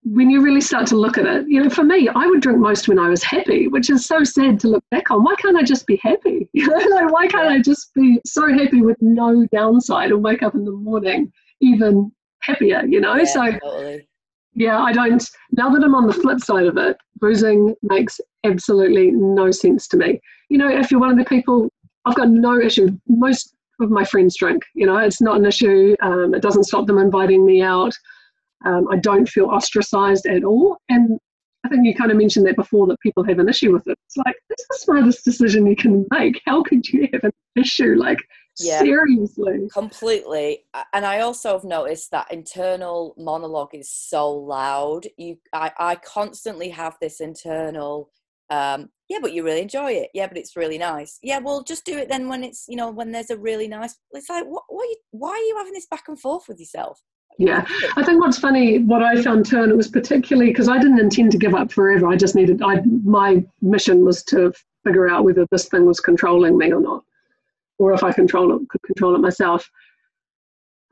when 0.04 0.30
you 0.30 0.42
really 0.42 0.62
start 0.62 0.88
to 0.88 0.96
look 0.96 1.18
at 1.18 1.26
it, 1.26 1.46
you 1.48 1.62
know, 1.62 1.70
for 1.70 1.84
me, 1.84 2.08
I 2.08 2.26
would 2.26 2.42
drink 2.42 2.60
most 2.60 2.88
when 2.88 3.00
I 3.00 3.10
was 3.10 3.22
happy, 3.22 3.68
which 3.68 3.90
is 3.90 4.06
so 4.06 4.24
sad 4.24 4.60
to 4.62 4.70
look 4.70 4.84
back 4.92 5.12
on. 5.12 5.24
Why 5.24 5.36
can't 5.36 5.58
I 5.58 5.64
just 5.64 5.86
be 5.86 6.00
happy? 6.02 6.50
You 6.60 6.68
know, 6.68 6.96
like, 6.96 7.12
why 7.12 7.28
can't 7.28 7.48
I 7.48 7.60
just 7.60 7.94
be 7.94 8.20
so 8.26 8.52
happy 8.52 8.82
with 8.82 8.98
no 9.02 9.46
downside 9.52 10.12
and 10.12 10.24
wake 10.24 10.44
up 10.44 10.56
in 10.56 10.66
the 10.66 10.72
morning 10.72 11.32
even 11.62 12.12
happier, 12.42 12.86
you 12.86 13.02
know? 13.02 13.16
Yeah, 13.16 13.24
so, 13.26 13.52
totally. 13.52 14.08
yeah, 14.54 14.80
I 14.80 14.94
don't, 14.94 15.24
now 15.52 15.70
that 15.70 15.84
I'm 15.84 15.96
on 15.96 16.08
the 16.08 16.14
flip 16.14 16.40
side 16.40 16.66
of 16.66 16.78
it, 16.78 16.98
boozing 17.20 17.76
makes 17.82 18.20
absolutely 18.44 19.12
no 19.12 19.52
sense 19.52 19.88
to 19.90 19.98
me. 19.98 20.20
You 20.50 20.58
know, 20.58 20.70
if 20.70 20.92
you're 20.92 21.00
one 21.00 21.12
of 21.12 21.18
the 21.18 21.26
people, 21.26 21.70
I've 22.06 22.16
got 22.16 22.30
no 22.30 22.60
issue. 22.60 22.90
Most 23.08 23.54
of 23.82 23.90
my 23.90 24.04
friends 24.04 24.36
drink, 24.38 24.64
you 24.76 24.86
know, 24.86 24.98
it's 24.98 25.22
not 25.22 25.38
an 25.38 25.46
issue. 25.46 25.96
Um, 26.02 26.34
it 26.34 26.42
doesn't 26.42 26.66
stop 26.66 26.88
them 26.88 26.98
inviting 26.98 27.46
me 27.46 27.62
out. 27.62 27.94
Um, 28.66 28.88
I 28.90 28.98
don't 28.98 29.28
feel 29.28 29.46
ostracized 29.46 30.26
at 30.26 30.44
all. 30.44 30.78
And 30.90 31.18
I 31.66 31.70
think 31.70 31.86
you 31.86 31.96
kind 31.96 32.12
of 32.12 32.18
mentioned 32.18 32.46
that 32.48 32.56
before 32.56 32.88
that 32.88 33.00
people 33.02 33.24
have 33.24 33.40
an 33.40 33.50
issue 33.50 33.72
with 33.72 33.88
it. 33.88 33.98
It's 34.08 34.18
like, 34.18 34.36
that's 34.50 34.66
the 34.70 34.78
smartest 34.80 35.26
decision 35.26 35.66
you 35.66 35.76
can 35.76 36.06
make. 36.12 36.42
How 36.46 36.64
could 36.64 36.88
you 36.88 37.08
have 37.14 37.24
an 37.24 37.32
issue? 37.56 37.96
Like, 37.98 38.20
Yeah. 38.60 38.80
seriously. 38.80 39.70
completely 39.72 40.66
and 40.94 41.06
i 41.06 41.22
also 41.22 41.54
have 41.54 41.64
noticed 41.64 42.12
that 42.12 42.30
internal 42.30 43.14
monologue 43.18 43.74
is 43.74 43.90
so 43.90 44.30
loud 44.30 45.08
you 45.18 45.38
i, 45.54 45.72
I 45.78 45.96
constantly 45.96 46.68
have 46.70 46.98
this 47.00 47.22
internal 47.22 48.12
um 48.50 48.90
yeah 49.08 49.20
but 49.22 49.32
you 49.34 49.44
really 49.46 49.62
enjoy 49.62 49.92
it 49.94 50.10
yeah 50.14 50.28
but 50.28 50.38
it's 50.38 50.58
really 50.58 50.78
nice 50.78 51.20
yeah 51.24 51.40
well 51.40 51.64
just 51.64 51.86
do 51.86 51.98
it 51.98 52.10
then 52.10 52.28
when 52.28 52.44
it's 52.44 52.66
you 52.68 52.76
know 52.76 52.90
when 52.92 53.12
there's 53.14 53.30
a 53.30 53.38
really 53.38 53.70
nice 53.70 53.96
it's 54.12 54.30
like 54.30 54.46
what, 54.46 54.64
what 54.68 54.84
you, 54.84 54.98
why 55.12 55.30
are 55.32 55.48
you 55.50 55.56
having 55.58 55.74
this 55.74 55.88
back 55.88 56.10
and 56.10 56.20
forth 56.20 56.46
with 56.50 56.60
yourself 56.60 57.02
Yeah. 57.40 57.66
I 57.96 58.04
think 58.04 58.22
what's 58.22 58.38
funny, 58.38 58.80
what 58.80 59.02
I 59.02 59.22
found 59.22 59.46
too, 59.46 59.64
and 59.64 59.72
it 59.72 59.76
was 59.76 59.88
particularly 59.88 60.52
because 60.52 60.68
I 60.68 60.78
didn't 60.78 61.00
intend 61.00 61.32
to 61.32 61.38
give 61.38 61.56
up 61.56 61.72
forever. 61.72 62.08
I 62.08 62.18
just 62.18 62.36
needed, 62.36 62.62
I 62.62 62.82
my 63.04 63.44
mission 63.62 64.04
was 64.04 64.24
to 64.26 64.52
figure 64.84 65.10
out 65.10 65.24
whether 65.24 65.48
this 65.50 65.70
thing 65.70 65.86
was 65.86 66.02
controlling 66.02 66.58
me 66.58 66.74
or 66.74 66.82
not, 66.82 67.06
or 67.78 67.94
if 67.94 68.04
I 68.04 68.12
control 68.12 68.54
it, 68.54 68.68
could 68.68 68.84
control 68.84 69.16
it 69.16 69.20
myself. 69.20 69.70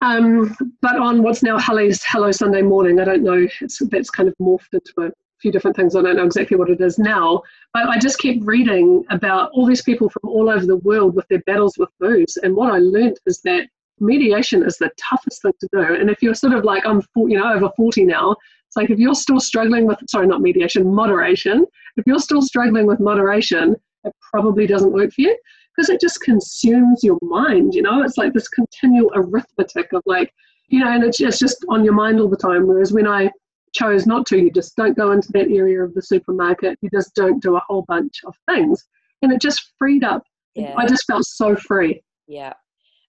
Um, 0.01 0.55
but 0.81 0.95
on 0.95 1.21
what's 1.21 1.43
now 1.43 1.57
Hello's 1.57 2.01
Hello 2.05 2.31
Sunday 2.31 2.61
Morning, 2.61 3.01
I 3.01 3.03
don't 3.03 3.23
know. 3.23 3.45
It's 3.59 3.79
that's 3.89 4.09
kind 4.09 4.29
of 4.29 4.35
morphed 4.39 4.71
into 4.71 4.93
a 4.99 5.11
few 5.41 5.51
different 5.51 5.75
things. 5.75 5.97
I 5.97 6.01
don't 6.01 6.15
know 6.15 6.23
exactly 6.23 6.55
what 6.55 6.69
it 6.69 6.79
is 6.79 6.97
now. 6.97 7.41
But 7.73 7.89
I 7.89 7.99
just 7.99 8.21
kept 8.21 8.39
reading 8.43 9.03
about 9.09 9.51
all 9.51 9.65
these 9.65 9.81
people 9.81 10.09
from 10.09 10.29
all 10.29 10.49
over 10.49 10.65
the 10.65 10.77
world 10.77 11.13
with 11.13 11.27
their 11.27 11.41
battles 11.41 11.77
with 11.77 11.89
booze, 11.99 12.37
and 12.37 12.55
what 12.55 12.71
I 12.71 12.77
learned 12.77 13.19
is 13.25 13.41
that 13.41 13.67
mediation 13.99 14.63
is 14.63 14.77
the 14.77 14.89
toughest 14.97 15.41
thing 15.41 15.53
to 15.59 15.67
do. 15.71 15.95
And 15.95 16.09
if 16.09 16.21
you're 16.21 16.35
sort 16.35 16.53
of 16.53 16.63
like 16.63 16.85
I'm, 16.85 17.01
40, 17.01 17.33
you 17.33 17.39
know, 17.39 17.53
over 17.53 17.69
forty 17.75 18.05
now, 18.05 18.35
it's 18.67 18.75
like 18.75 18.89
if 18.89 18.99
you're 18.99 19.15
still 19.15 19.39
struggling 19.39 19.85
with, 19.85 19.97
sorry, 20.09 20.27
not 20.27 20.41
mediation, 20.41 20.93
moderation. 20.93 21.65
If 21.95 22.05
you're 22.05 22.19
still 22.19 22.41
struggling 22.41 22.85
with 22.85 22.99
moderation, 22.99 23.75
it 24.03 24.13
probably 24.31 24.67
doesn't 24.67 24.91
work 24.91 25.11
for 25.13 25.21
you 25.21 25.37
because 25.75 25.89
it 25.89 26.01
just 26.01 26.21
consumes 26.21 27.03
your 27.03 27.17
mind. 27.21 27.73
You 27.73 27.81
know, 27.81 28.03
it's 28.03 28.17
like 28.17 28.33
this 28.33 28.47
continual 28.49 29.11
arithmetic 29.15 29.93
of 29.93 30.01
like, 30.05 30.33
you 30.69 30.79
know, 30.79 30.91
and 30.91 31.03
it's 31.03 31.17
just, 31.17 31.41
it's 31.41 31.53
just 31.53 31.65
on 31.69 31.83
your 31.83 31.93
mind 31.93 32.19
all 32.19 32.27
the 32.27 32.37
time. 32.37 32.67
Whereas 32.67 32.91
when 32.91 33.07
I 33.07 33.31
chose 33.73 34.05
not 34.05 34.25
to, 34.27 34.37
you 34.37 34.51
just 34.51 34.75
don't 34.75 34.97
go 34.97 35.11
into 35.11 35.31
that 35.33 35.49
area 35.49 35.83
of 35.83 35.93
the 35.93 36.01
supermarket. 36.01 36.77
You 36.81 36.89
just 36.89 37.15
don't 37.15 37.41
do 37.41 37.55
a 37.55 37.61
whole 37.67 37.85
bunch 37.87 38.21
of 38.25 38.35
things, 38.49 38.83
and 39.21 39.31
it 39.31 39.41
just 39.41 39.73
freed 39.77 40.03
up. 40.03 40.23
yeah 40.55 40.73
I 40.77 40.87
just 40.87 41.05
felt 41.05 41.25
so 41.25 41.55
free. 41.55 42.01
Yeah. 42.27 42.53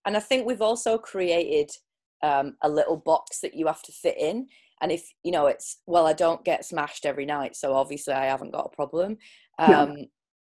And 0.08 0.16
I 0.16 0.20
think 0.20 0.46
we've 0.46 0.62
also 0.62 0.96
created 0.96 1.70
um, 2.22 2.56
a 2.62 2.68
little 2.68 2.96
box 2.96 3.40
that 3.40 3.52
you 3.52 3.66
have 3.66 3.82
to 3.82 3.92
fit 3.92 4.16
in. 4.18 4.46
And 4.80 4.90
if, 4.90 5.06
you 5.22 5.30
know, 5.30 5.48
it's, 5.48 5.82
well, 5.86 6.06
I 6.06 6.14
don't 6.14 6.42
get 6.46 6.64
smashed 6.64 7.04
every 7.04 7.26
night. 7.26 7.54
So 7.56 7.74
obviously 7.74 8.14
I 8.14 8.24
haven't 8.24 8.52
got 8.52 8.70
a 8.72 8.74
problem. 8.74 9.18
Yeah. 9.58 9.82
Um, 9.82 10.06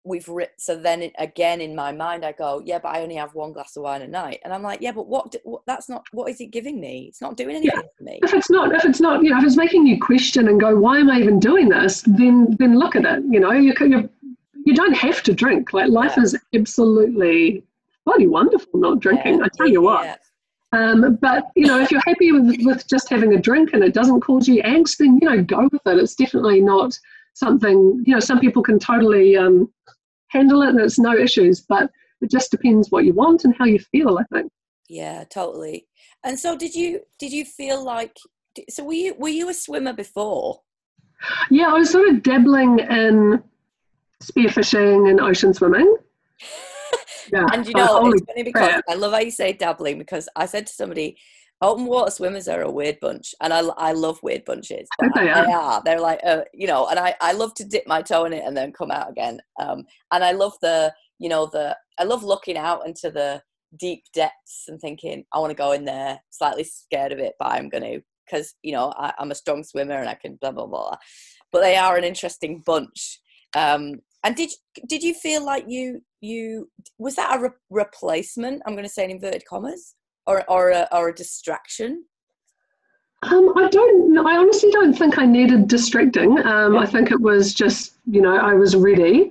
We've 0.07 0.29
writ 0.29 0.51
so 0.59 0.77
then 0.77 1.11
again 1.19 1.63
in 1.63 1.75
my 1.75 1.91
mind 1.91 2.27
I 2.27 2.33
go 2.33 2.61
yeah 2.63 2.79
but 2.79 2.95
I 2.95 3.01
only 3.01 3.15
have 3.15 3.35
one 3.35 3.55
glass 3.55 3.75
of 3.75 3.85
wine 3.85 4.03
a 4.03 4.07
night 4.07 4.39
and 4.45 4.53
I'm 4.53 4.63
like 4.63 4.83
yeah 4.83 4.93
but 4.93 5.07
what, 5.07 5.33
d- 5.33 5.39
what 5.45 5.63
that's 5.67 5.89
not 5.89 6.05
what 6.13 6.31
is 6.31 6.43
it 6.43 6.51
giving 6.51 6.79
me 6.79 7.07
it's 7.09 7.23
not 7.23 7.39
doing 7.39 7.57
anything 7.57 7.89
for 7.97 8.05
me 8.05 8.21
If 8.23 8.35
it's 8.35 8.51
not, 8.51 8.75
if 8.75 8.85
it's 8.85 9.01
not, 9.01 9.23
you 9.23 9.31
know, 9.31 9.39
if 9.39 9.45
it's 9.45 9.57
making 9.57 9.87
you 9.87 9.99
question 9.99 10.49
and 10.49 10.61
go, 10.61 10.77
why 10.77 10.99
am 10.99 11.09
I 11.09 11.21
even 11.21 11.41
doing 11.41 11.71
this? 11.71 12.03
Then, 12.03 12.55
then 12.59 12.79
look 12.79 12.97
at 12.97 13.07
it. 13.07 13.25
You 13.31 13.41
know, 13.41 13.53
you 13.53 13.73
can, 13.73 13.93
you, 13.93 14.11
you 14.67 14.75
don't 14.75 14.93
have 14.93 15.23
to 15.23 15.33
drink. 15.33 15.73
Like 15.73 15.89
life 15.89 16.19
is 16.19 16.37
absolutely 16.55 17.63
bloody 18.05 18.27
wonderful 18.27 18.81
not 18.81 19.01
drinking. 19.01 19.39
Yeah. 19.39 19.45
I 19.45 19.49
tell 19.57 19.69
you 19.69 19.83
what. 19.83 20.05
Yeah. 20.05 20.17
Um, 20.73 21.17
but 21.21 21.51
you 21.55 21.67
know, 21.67 21.81
if 21.81 21.91
you're 21.91 22.03
happy 22.05 22.33
with, 22.33 22.57
with 22.65 22.89
just 22.89 23.09
having 23.09 23.35
a 23.35 23.41
drink 23.41 23.71
and 23.73 23.85
it 23.85 23.95
doesn't 23.95 24.21
cause 24.23 24.49
you 24.49 24.63
angst, 24.63 24.97
then 24.99 25.19
you 25.23 25.29
know, 25.29 25.43
go 25.43 25.69
with 25.71 25.83
it. 25.87 25.99
It's 25.99 26.17
definitely 26.17 26.61
not 26.61 26.99
something. 27.35 28.03
You 28.07 28.15
know, 28.15 28.21
some 28.21 28.41
people 28.41 28.63
can 28.63 28.79
totally 28.79 29.37
um, 29.37 29.73
handle 30.29 30.63
it 30.63 30.71
and 30.71 30.81
it's 30.81 30.99
no 30.99 31.15
issues, 31.15 31.61
but 31.61 31.91
it 32.21 32.31
just 32.31 32.51
depends 32.51 32.91
what 32.91 33.05
you 33.05 33.13
want 33.13 33.45
and 33.45 33.55
how 33.57 33.67
you 33.67 33.79
feel. 33.79 34.19
I 34.19 34.25
think. 34.35 34.51
Yeah, 34.89 35.25
totally. 35.25 35.87
And 36.25 36.39
so, 36.39 36.57
did 36.57 36.75
you 36.75 37.01
did 37.19 37.33
you 37.33 37.45
feel 37.45 37.85
like? 37.85 38.17
So, 38.69 38.85
were 38.85 38.93
you 38.95 39.15
were 39.19 39.29
you 39.29 39.49
a 39.49 39.55
swimmer 39.55 39.93
before? 39.93 40.61
Yeah, 41.51 41.69
I 41.69 41.79
was 41.79 41.91
sort 41.91 42.09
of 42.09 42.23
dabbling 42.23 42.81
in 42.81 43.43
spearfishing 44.23 45.09
and 45.09 45.21
ocean 45.21 45.55
swimming. 45.55 45.97
Yeah, 47.35 47.47
And 47.53 47.67
you 47.67 47.75
know, 47.75 48.13
it's 48.13 48.23
funny 48.27 48.45
because 48.45 48.69
crap. 48.69 48.85
I 48.89 48.95
love 48.95 49.13
how 49.13 49.19
you 49.19 49.33
say 49.33 49.53
dabbling 49.53 49.99
because 49.99 50.29
I 50.37 50.47
said 50.47 50.69
to 50.69 50.73
somebody, 50.73 51.17
open 51.61 51.87
water 51.87 52.13
swimmers 52.13 52.47
are 52.47 52.63
a 52.63 52.71
weird 52.71 53.01
bunch, 53.01 53.35
and 53.41 53.53
I 53.53 53.59
I 53.77 53.93
love 53.93 54.21
weird 54.23 54.45
bunches. 54.45 54.89
They 55.17 55.29
are. 55.29 55.47
they 55.47 55.53
are. 55.53 55.83
They're 55.85 56.01
like, 56.01 56.21
uh, 56.25 56.43
you 56.53 56.69
know, 56.69 56.87
and 56.87 56.99
I 56.99 57.17
I 57.21 57.33
love 57.33 57.53
to 57.55 57.65
dip 57.65 57.89
my 57.89 58.03
toe 58.03 58.25
in 58.27 58.33
it 58.33 58.45
and 58.47 58.57
then 58.57 58.73
come 58.73 58.93
out 58.93 59.11
again. 59.11 59.41
Um, 59.61 59.85
and 60.13 60.23
I 60.23 60.31
love 60.31 60.53
the 60.63 60.95
you 61.19 61.29
know 61.29 61.47
the 61.47 61.77
I 61.99 62.05
love 62.05 62.23
looking 62.23 62.57
out 62.57 62.87
into 62.87 63.11
the 63.11 63.43
deep 63.77 64.05
depths 64.15 64.67
and 64.69 64.81
thinking 64.81 65.25
I 65.33 65.41
want 65.41 65.51
to 65.51 65.57
go 65.57 65.73
in 65.73 65.85
there. 65.85 66.21
Slightly 66.31 66.63
scared 66.63 67.11
of 67.11 67.19
it, 67.19 67.35
but 67.41 67.51
I'm 67.51 67.69
going 67.69 67.83
to 67.83 68.01
because 68.27 68.55
you 68.63 68.73
know 68.73 68.93
I, 68.97 69.13
I'm 69.19 69.33
a 69.33 69.35
strong 69.35 69.65
swimmer 69.65 69.95
and 69.97 70.09
I 70.09 70.15
can 70.15 70.37
blah 70.37 70.53
blah 70.53 70.67
blah. 70.67 70.97
But 71.51 71.63
they 71.63 71.77
are 71.77 71.97
an 71.97 72.05
interesting 72.05 72.63
bunch. 72.65 73.21
Um, 73.57 74.01
and 74.25 74.35
did 74.35 74.51
did 74.89 75.03
you 75.03 75.15
feel 75.15 75.45
like 75.45 75.67
you 75.69 76.03
you 76.21 76.71
was 76.99 77.15
that 77.17 77.37
a 77.37 77.43
re- 77.43 77.51
replacement? 77.71 78.63
I'm 78.67 78.75
going 78.75 78.85
to 78.85 78.91
say 78.91 79.05
in 79.05 79.11
inverted 79.11 79.45
commas, 79.47 79.95
or 80.27 80.43
or 80.51 80.71
a, 80.71 80.89
or 80.91 81.11
a 81.11 81.15
distraction. 81.15 82.05
Um, 83.23 83.53
I 83.57 83.69
don't. 83.69 84.19
I 84.19 84.37
honestly 84.37 84.71
don't 84.71 84.95
think 84.95 85.19
I 85.19 85.27
needed 85.27 85.69
distracting. 85.69 86.39
Um, 86.45 86.77
I 86.77 86.87
think 86.87 87.11
it 87.11 87.21
was 87.21 87.55
just, 87.55 87.95
you 88.07 88.21
know, 88.21 88.37
I 88.37 88.55
was 88.55 88.75
ready. 88.75 89.31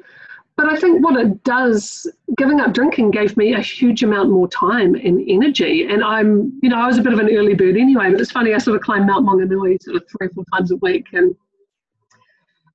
but 0.55 0.71
I 0.71 0.75
think 0.75 1.03
what 1.03 1.19
it 1.19 1.43
does, 1.43 2.07
giving 2.37 2.59
up 2.59 2.73
drinking 2.73 3.11
gave 3.11 3.35
me 3.37 3.53
a 3.53 3.59
huge 3.59 4.03
amount 4.03 4.29
more 4.29 4.47
time 4.47 4.93
and 4.93 5.23
energy. 5.27 5.87
And 5.87 6.03
I'm, 6.03 6.59
you 6.61 6.69
know, 6.69 6.77
I 6.77 6.85
was 6.85 6.99
a 6.99 7.01
bit 7.01 7.13
of 7.13 7.19
an 7.19 7.29
early 7.35 7.55
bird 7.55 7.75
anyway, 7.75 8.11
but 8.11 8.21
it's 8.21 8.31
funny, 8.31 8.53
I 8.53 8.59
sort 8.59 8.75
of 8.75 8.83
climb 8.83 9.07
Mount 9.07 9.25
Maunganui 9.25 9.81
sort 9.81 9.97
of 9.97 10.03
three 10.07 10.27
or 10.27 10.29
four 10.29 10.45
times 10.53 10.71
a 10.71 10.75
week. 10.77 11.07
And 11.13 11.35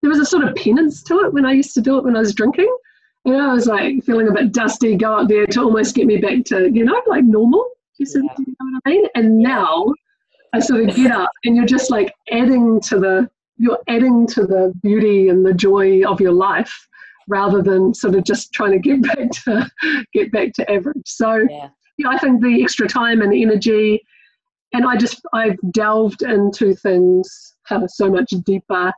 there 0.02 0.10
was 0.10 0.20
a 0.20 0.24
sort 0.24 0.44
of 0.44 0.54
penance 0.54 1.02
to 1.04 1.20
it 1.20 1.32
when 1.32 1.44
I 1.44 1.52
used 1.52 1.74
to 1.74 1.80
do 1.80 1.98
it 1.98 2.04
when 2.04 2.16
I 2.16 2.20
was 2.20 2.34
drinking. 2.34 2.74
You 3.24 3.32
know, 3.32 3.50
I 3.50 3.54
was 3.54 3.66
like 3.66 4.04
feeling 4.04 4.28
a 4.28 4.32
bit 4.32 4.52
dusty, 4.52 4.96
go 4.96 5.18
up 5.18 5.28
there 5.28 5.46
to 5.46 5.60
almost 5.60 5.94
get 5.94 6.06
me 6.06 6.18
back 6.18 6.44
to, 6.46 6.70
you 6.70 6.84
know, 6.84 7.02
like 7.06 7.24
normal. 7.24 7.68
You, 7.98 8.06
sort 8.06 8.24
of, 8.26 8.30
you 8.38 8.54
know 8.60 8.70
what 8.70 8.82
I 8.86 8.90
mean? 8.90 9.06
And 9.16 9.38
now 9.38 9.92
I 10.54 10.60
sort 10.60 10.88
of 10.88 10.94
get 10.94 11.10
up 11.10 11.30
and 11.44 11.56
you're 11.56 11.66
just 11.66 11.90
like 11.90 12.14
adding 12.30 12.80
to 12.82 13.00
the, 13.00 13.28
you're 13.56 13.80
adding 13.88 14.26
to 14.28 14.46
the 14.46 14.72
beauty 14.82 15.28
and 15.28 15.44
the 15.44 15.52
joy 15.52 16.04
of 16.08 16.20
your 16.20 16.32
life 16.32 16.88
rather 17.28 17.62
than 17.62 17.94
sort 17.94 18.14
of 18.14 18.24
just 18.24 18.52
trying 18.52 18.72
to 18.72 18.78
get 18.78 19.02
back 19.14 19.30
to 19.30 19.70
get 20.12 20.32
back 20.32 20.52
to 20.54 20.70
average. 20.70 21.02
So 21.06 21.46
yeah. 21.48 21.68
yeah, 21.98 22.08
I 22.08 22.18
think 22.18 22.42
the 22.42 22.62
extra 22.62 22.88
time 22.88 23.20
and 23.20 23.32
energy, 23.32 24.02
and 24.72 24.86
I 24.86 24.96
just 24.96 25.20
I've 25.32 25.58
delved 25.70 26.22
into 26.22 26.74
things 26.74 27.56
uh, 27.70 27.86
so 27.86 28.10
much 28.10 28.30
deeper. 28.44 28.92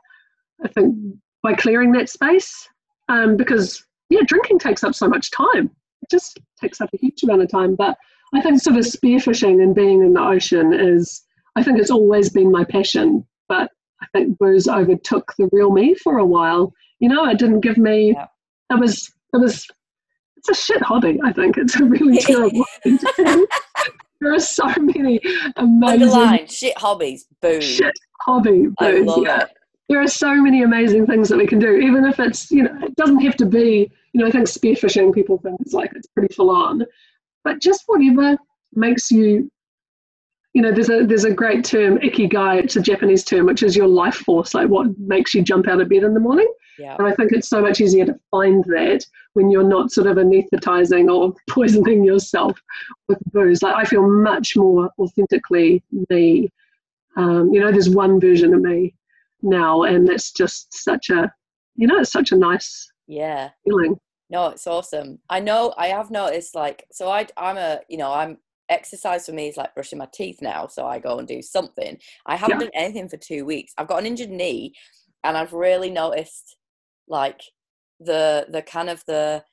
I 0.63 0.67
think 0.73 0.95
by 1.43 1.53
clearing 1.53 1.91
that 1.93 2.09
space, 2.09 2.67
um, 3.09 3.37
because 3.37 3.83
yeah, 4.09 4.21
drinking 4.25 4.59
takes 4.59 4.83
up 4.83 4.95
so 4.95 5.07
much 5.07 5.31
time. 5.31 5.71
It 6.01 6.09
just 6.09 6.39
takes 6.59 6.81
up 6.81 6.89
a 6.93 6.97
huge 6.97 7.23
amount 7.23 7.41
of 7.41 7.49
time. 7.49 7.75
But 7.75 7.97
I 8.33 8.41
think 8.41 8.61
sort 8.61 8.77
of 8.77 8.85
spearfishing 8.85 9.61
and 9.61 9.75
being 9.75 10.01
in 10.01 10.13
the 10.13 10.21
ocean 10.21 10.73
is, 10.73 11.23
I 11.55 11.63
think 11.63 11.79
it's 11.79 11.91
always 11.91 12.29
been 12.29 12.51
my 12.51 12.63
passion. 12.63 13.25
But 13.47 13.71
I 14.01 14.07
think 14.13 14.37
booze 14.37 14.67
overtook 14.67 15.33
the 15.37 15.49
real 15.51 15.71
me 15.71 15.95
for 15.95 16.17
a 16.17 16.25
while 16.25 16.73
you 17.01 17.09
know, 17.09 17.27
it 17.27 17.39
didn't 17.39 17.59
give 17.59 17.77
me. 17.77 18.13
Yeah. 18.13 18.27
It 18.69 18.79
was. 18.79 19.11
It 19.33 19.37
was. 19.37 19.67
It's 20.37 20.49
a 20.49 20.53
shit 20.53 20.81
hobby. 20.81 21.19
I 21.23 21.33
think 21.33 21.57
it's 21.57 21.77
a 21.79 21.83
really 21.83 22.17
terrible. 22.21 22.65
Thing. 22.83 23.45
There 24.21 24.33
are 24.33 24.39
so 24.39 24.67
many 24.77 25.19
amazing 25.55 26.03
Underline, 26.03 26.47
shit 26.47 26.77
hobbies. 26.77 27.25
Boom. 27.41 27.59
Shit 27.59 27.93
hobby. 28.21 28.67
Boom. 28.67 28.75
I 28.79 28.91
love 28.99 29.23
yeah. 29.23 29.41
it. 29.41 29.49
There 29.91 30.01
are 30.01 30.07
so 30.07 30.33
many 30.35 30.63
amazing 30.63 31.05
things 31.05 31.27
that 31.27 31.37
we 31.37 31.45
can 31.45 31.59
do, 31.59 31.75
even 31.75 32.05
if 32.05 32.17
it's 32.17 32.49
you 32.49 32.63
know 32.63 32.79
it 32.81 32.95
doesn't 32.95 33.19
have 33.19 33.35
to 33.37 33.45
be 33.45 33.91
you 34.13 34.21
know 34.21 34.27
I 34.27 34.31
think 34.31 34.47
spearfishing 34.47 35.13
people 35.13 35.37
think 35.37 35.59
it's 35.59 35.73
like 35.73 35.91
it's 35.93 36.07
pretty 36.07 36.33
full 36.33 36.49
on, 36.49 36.85
but 37.43 37.59
just 37.59 37.83
whatever 37.87 38.37
makes 38.73 39.11
you 39.11 39.51
you 40.53 40.61
know, 40.61 40.71
there's 40.71 40.89
a 40.89 41.05
there's 41.05 41.23
a 41.23 41.33
great 41.33 41.63
term, 41.63 41.97
ikigai. 41.99 42.63
It's 42.63 42.75
a 42.75 42.81
Japanese 42.81 43.23
term, 43.23 43.45
which 43.45 43.63
is 43.63 43.75
your 43.75 43.87
life 43.87 44.15
force, 44.15 44.53
like 44.53 44.67
what 44.69 44.97
makes 44.97 45.33
you 45.33 45.41
jump 45.41 45.67
out 45.67 45.79
of 45.79 45.89
bed 45.89 46.03
in 46.03 46.13
the 46.13 46.19
morning. 46.19 46.51
Yeah. 46.77 46.95
And 46.97 47.07
I 47.07 47.13
think 47.13 47.31
it's 47.31 47.47
so 47.47 47.61
much 47.61 47.79
easier 47.79 48.05
to 48.05 48.19
find 48.31 48.63
that 48.65 49.05
when 49.33 49.49
you're 49.49 49.67
not 49.67 49.91
sort 49.91 50.07
of 50.07 50.17
anesthetizing 50.17 51.13
or 51.13 51.33
poisoning 51.49 52.03
yourself 52.03 52.59
with 53.07 53.19
booze. 53.31 53.61
Like 53.61 53.75
I 53.75 53.85
feel 53.85 54.09
much 54.09 54.55
more 54.55 54.89
authentically 54.99 55.83
me. 56.09 56.49
Um, 57.15 57.53
you 57.53 57.59
know, 57.59 57.71
there's 57.71 57.89
one 57.89 58.19
version 58.19 58.53
of 58.53 58.61
me 58.61 58.93
now, 59.41 59.83
and 59.83 60.09
it's 60.09 60.31
just 60.31 60.73
such 60.73 61.09
a, 61.09 61.31
you 61.75 61.87
know, 61.87 61.99
it's 61.99 62.11
such 62.11 62.31
a 62.31 62.37
nice 62.37 62.91
yeah 63.07 63.49
feeling. 63.65 63.97
No, 64.29 64.47
it's 64.47 64.67
awesome. 64.67 65.19
I 65.29 65.41
know 65.41 65.73
I 65.77 65.87
have 65.87 66.09
noticed 66.11 66.55
like 66.55 66.85
so 66.91 67.09
I 67.09 67.27
I'm 67.37 67.57
a 67.57 67.79
you 67.89 67.97
know 67.97 68.11
I'm 68.11 68.37
exercise 68.69 69.25
for 69.25 69.33
me 69.33 69.49
is 69.49 69.57
like 69.57 69.75
brushing 69.75 69.99
my 69.99 70.07
teeth 70.13 70.41
now. 70.41 70.65
So 70.67 70.87
I 70.87 70.99
go 70.99 71.19
and 71.19 71.27
do 71.27 71.41
something. 71.41 71.97
I 72.25 72.37
haven't 72.37 72.61
yeah. 72.61 72.65
done 72.67 72.71
anything 72.73 73.09
for 73.09 73.17
two 73.17 73.45
weeks. 73.45 73.73
I've 73.77 73.87
got 73.87 73.99
an 73.99 74.05
injured 74.05 74.29
knee 74.29 74.73
and 75.23 75.37
I've 75.37 75.53
really 75.53 75.89
noticed 75.89 76.55
like 77.07 77.41
the 77.99 78.47
the 78.49 78.61
kind 78.61 78.89
of 78.89 79.03
the 79.05 79.43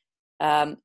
um 0.40 0.78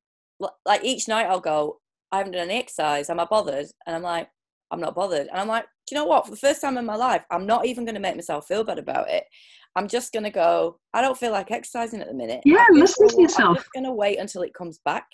like 0.66 0.84
each 0.84 1.06
night 1.06 1.26
I'll 1.26 1.40
go, 1.40 1.80
I 2.10 2.18
haven't 2.18 2.32
done 2.32 2.50
any 2.50 2.58
exercise, 2.58 3.08
am 3.08 3.20
I 3.20 3.24
bothered? 3.24 3.66
And 3.86 3.94
I'm 3.94 4.02
like, 4.02 4.28
I'm 4.74 4.80
not 4.80 4.94
bothered. 4.94 5.28
And 5.28 5.38
I'm 5.38 5.48
like, 5.48 5.64
do 5.86 5.94
you 5.94 6.00
know 6.00 6.06
what? 6.06 6.24
For 6.24 6.32
the 6.32 6.36
first 6.36 6.60
time 6.60 6.76
in 6.76 6.84
my 6.84 6.96
life, 6.96 7.24
I'm 7.30 7.46
not 7.46 7.64
even 7.66 7.84
going 7.84 7.94
to 7.94 8.00
make 8.00 8.16
myself 8.16 8.46
feel 8.46 8.64
bad 8.64 8.78
about 8.78 9.08
it. 9.08 9.24
I'm 9.76 9.88
just 9.88 10.12
going 10.12 10.24
to 10.24 10.30
go, 10.30 10.78
I 10.92 11.00
don't 11.00 11.16
feel 11.16 11.32
like 11.32 11.50
exercising 11.50 12.00
at 12.00 12.08
the 12.08 12.14
minute. 12.14 12.40
Yeah, 12.44 12.66
listen 12.72 13.08
to 13.08 13.22
yourself. 13.22 13.48
I'm 13.48 13.54
just 13.56 13.72
going 13.72 13.84
to 13.84 13.92
wait 13.92 14.18
until 14.18 14.42
it 14.42 14.54
comes 14.54 14.80
back. 14.84 15.06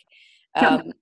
Um, 0.54 0.92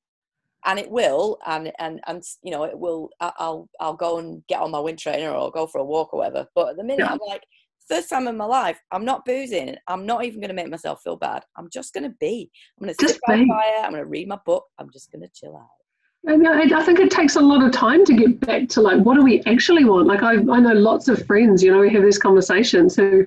and 0.66 0.78
it 0.78 0.90
will 0.90 1.38
and 1.46 1.72
and 1.78 2.00
and 2.08 2.22
you 2.42 2.50
know 2.50 2.64
it 2.64 2.78
will 2.78 3.08
i'll 3.20 3.68
i'll 3.80 3.94
go 3.94 4.18
and 4.18 4.42
get 4.48 4.60
on 4.60 4.70
my 4.70 4.80
wind 4.80 4.98
trainer 4.98 5.30
or 5.30 5.50
go 5.50 5.66
for 5.66 5.80
a 5.80 5.84
walk 5.84 6.12
or 6.12 6.18
whatever 6.18 6.46
but 6.54 6.70
at 6.70 6.76
the 6.76 6.82
minute 6.82 7.06
yeah. 7.06 7.12
i'm 7.12 7.18
like 7.26 7.42
first 7.88 8.10
time 8.10 8.26
in 8.26 8.36
my 8.36 8.44
life 8.44 8.78
i'm 8.92 9.04
not 9.04 9.24
boozing 9.24 9.76
i'm 9.86 10.04
not 10.04 10.24
even 10.24 10.40
going 10.40 10.48
to 10.48 10.54
make 10.54 10.68
myself 10.68 11.00
feel 11.02 11.16
bad 11.16 11.42
i'm 11.56 11.70
just 11.70 11.94
going 11.94 12.04
to 12.04 12.14
be 12.20 12.50
i'm 12.76 12.84
going 12.84 12.94
to 12.94 13.06
sit 13.06 13.18
by 13.26 13.36
fire 13.46 13.84
i'm 13.84 13.92
going 13.92 14.02
to 14.02 14.06
read 14.08 14.28
my 14.28 14.38
book 14.44 14.64
i'm 14.78 14.90
just 14.92 15.10
going 15.12 15.22
to 15.22 15.28
chill 15.32 15.56
out 15.56 15.77
and 16.24 16.46
I 16.46 16.82
think 16.82 16.98
it 16.98 17.10
takes 17.10 17.36
a 17.36 17.40
lot 17.40 17.62
of 17.62 17.72
time 17.72 18.04
to 18.04 18.14
get 18.14 18.40
back 18.40 18.68
to 18.70 18.80
like 18.80 19.00
what 19.00 19.14
do 19.14 19.22
we 19.22 19.42
actually 19.46 19.84
want. 19.84 20.06
Like 20.06 20.22
I, 20.22 20.34
I 20.34 20.60
know 20.60 20.74
lots 20.74 21.08
of 21.08 21.24
friends, 21.26 21.62
you 21.62 21.70
know, 21.70 21.80
we 21.80 21.90
have 21.90 22.02
these 22.02 22.18
conversations 22.18 22.96
who 22.96 23.26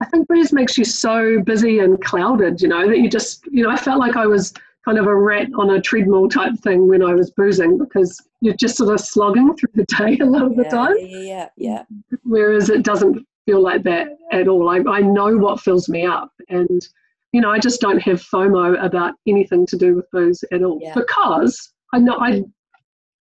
I 0.00 0.06
think 0.06 0.28
booze 0.28 0.52
makes 0.52 0.78
you 0.78 0.84
so 0.84 1.40
busy 1.42 1.80
and 1.80 2.02
clouded, 2.02 2.60
you 2.60 2.68
know, 2.68 2.88
that 2.88 2.98
you 2.98 3.08
just, 3.08 3.46
you 3.50 3.62
know, 3.62 3.70
I 3.70 3.76
felt 3.76 4.00
like 4.00 4.16
I 4.16 4.26
was 4.26 4.54
kind 4.84 4.98
of 4.98 5.06
a 5.06 5.14
rat 5.14 5.48
on 5.58 5.70
a 5.70 5.80
treadmill 5.80 6.28
type 6.28 6.58
thing 6.60 6.88
when 6.88 7.02
I 7.02 7.12
was 7.12 7.30
boozing 7.30 7.76
because 7.76 8.18
you're 8.40 8.54
just 8.54 8.78
sort 8.78 8.94
of 8.94 9.00
slogging 9.00 9.54
through 9.56 9.72
the 9.74 9.84
day 9.84 10.16
a 10.20 10.24
lot 10.24 10.42
of 10.42 10.56
the 10.56 10.62
yeah, 10.64 10.68
time. 10.70 10.94
Yeah, 10.98 11.18
yeah, 11.18 11.48
yeah. 11.56 11.82
Whereas 12.24 12.70
it 12.70 12.82
doesn't 12.82 13.26
feel 13.44 13.62
like 13.62 13.82
that 13.82 14.16
at 14.32 14.48
all. 14.48 14.70
I, 14.70 14.78
I 14.90 15.00
know 15.02 15.36
what 15.36 15.60
fills 15.60 15.88
me 15.88 16.06
up 16.06 16.32
and 16.48 16.88
you 17.32 17.40
know, 17.40 17.50
I 17.50 17.60
just 17.60 17.80
don't 17.80 18.00
have 18.02 18.20
FOMO 18.20 18.82
about 18.84 19.14
anything 19.26 19.64
to 19.66 19.76
do 19.76 19.94
with 19.94 20.10
booze 20.10 20.42
at 20.52 20.64
all 20.64 20.80
yeah. 20.82 20.94
because 20.94 21.72
I 21.92 21.98
know 21.98 22.16
I 22.18 22.44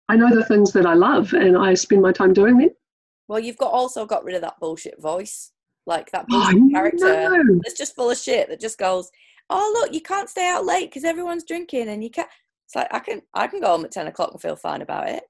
I 0.10 0.16
know 0.16 0.34
the 0.34 0.46
things 0.46 0.72
that 0.74 0.86
I 0.86 0.94
love 0.94 1.34
and 1.34 1.58
I 1.58 1.74
spend 1.76 2.02
my 2.02 2.12
time 2.12 2.34
doing 2.34 2.58
them. 2.58 2.70
Well, 3.28 3.40
you've 3.40 3.58
got 3.58 3.72
also 3.72 4.06
got 4.06 4.24
rid 4.24 4.36
of 4.36 4.42
that 4.42 4.60
bullshit 4.60 5.00
voice, 5.00 5.52
like 5.86 6.10
that 6.12 6.26
oh, 6.32 6.52
bullshit 6.52 6.62
oh, 6.62 6.70
character 6.72 7.44
no. 7.44 7.60
that's 7.64 7.78
just 7.78 7.96
full 7.96 8.10
of 8.10 8.18
shit 8.18 8.50
that 8.50 8.60
just 8.60 8.80
goes, 8.80 9.12
oh 9.50 9.80
look, 9.80 9.94
you 9.94 10.02
can't 10.02 10.30
stay 10.30 10.48
out 10.48 10.66
late 10.66 10.90
because 10.90 11.04
everyone's 11.04 11.44
drinking, 11.44 11.90
and 11.90 12.04
you 12.04 12.10
can't. 12.10 12.30
It's 12.66 12.76
like 12.76 12.88
I 12.92 13.00
can 13.00 13.22
I 13.34 13.48
can 13.48 13.62
go 13.62 13.68
home 13.68 13.86
at 13.86 13.92
ten 13.92 14.08
o'clock 14.08 14.32
and 14.32 14.42
feel 14.42 14.56
fine 14.56 14.82
about 14.82 15.10
it. 15.10 15.24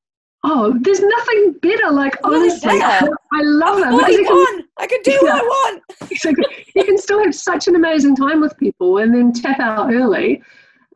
Oh, 0.43 0.73
there's 0.81 1.01
nothing 1.01 1.53
better. 1.61 1.91
Like 1.91 2.15
honestly, 2.23 2.79
I, 2.81 2.99
I 3.33 3.41
love. 3.41 3.77
Because 3.77 4.15
can, 4.15 4.63
I 4.77 4.87
can 4.87 5.01
do 5.03 5.17
what 5.21 5.31
I 5.31 5.41
want. 5.41 5.83
exactly. 6.11 6.45
You 6.75 6.83
can 6.85 6.97
still 6.97 7.21
have 7.23 7.35
such 7.35 7.67
an 7.67 7.75
amazing 7.75 8.15
time 8.15 8.39
with 8.39 8.57
people, 8.57 8.99
and 8.99 9.13
then 9.13 9.33
tap 9.33 9.59
out 9.59 9.93
early. 9.93 10.41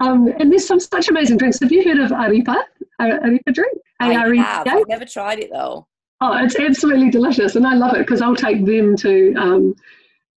Um, 0.03 0.27
and 0.39 0.51
there's 0.51 0.67
some 0.67 0.79
such 0.79 1.07
amazing 1.07 1.37
drinks. 1.37 1.59
Have 1.61 1.71
you 1.71 1.83
heard 1.83 1.99
of 1.99 2.11
Arepa? 2.11 2.63
Arepa 2.99 3.53
drink? 3.53 3.77
I 3.99 4.13
have. 4.13 4.67
I've 4.67 4.87
never 4.87 5.05
tried 5.05 5.39
it 5.39 5.49
though. 5.51 5.87
Oh, 6.21 6.37
it's 6.43 6.57
absolutely 6.57 7.09
delicious, 7.09 7.55
and 7.55 7.65
I 7.65 7.75
love 7.75 7.95
it 7.95 7.99
because 7.99 8.21
I'll 8.21 8.35
take 8.35 8.65
them 8.65 8.95
to 8.97 9.33
um, 9.35 9.75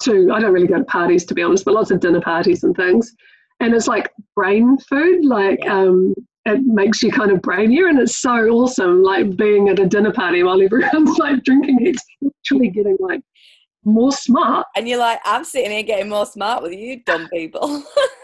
to 0.02 0.30
I 0.32 0.40
don't 0.40 0.52
really 0.52 0.66
go 0.66 0.78
to 0.78 0.84
parties 0.84 1.24
to 1.26 1.34
be 1.34 1.42
honest, 1.42 1.64
but 1.64 1.74
lots 1.74 1.90
of 1.90 2.00
dinner 2.00 2.20
parties 2.20 2.64
and 2.64 2.76
things. 2.76 3.14
And 3.60 3.74
it's 3.74 3.88
like 3.88 4.12
brain 4.34 4.78
food, 4.78 5.24
like 5.24 5.60
yeah. 5.62 5.80
um, 5.80 6.14
it 6.44 6.60
makes 6.62 7.02
you 7.02 7.10
kind 7.10 7.30
of 7.32 7.40
brainier, 7.40 7.88
and 7.88 7.98
it's 7.98 8.16
so 8.16 8.34
awesome, 8.48 9.02
like 9.02 9.36
being 9.36 9.68
at 9.68 9.80
a 9.80 9.86
dinner 9.86 10.12
party 10.12 10.42
while 10.42 10.60
everyone's 10.62 11.18
like 11.18 11.42
drinking 11.42 11.78
it, 11.86 11.96
actually 12.24 12.70
getting 12.70 12.96
like 13.00 13.22
more 13.84 14.12
smart. 14.12 14.66
And 14.76 14.88
you're 14.88 14.98
like, 14.98 15.20
I'm 15.24 15.44
sitting 15.44 15.70
here 15.70 15.82
getting 15.82 16.08
more 16.08 16.26
smart 16.26 16.62
with 16.62 16.72
you, 16.72 17.02
dumb 17.04 17.28
people. 17.32 17.82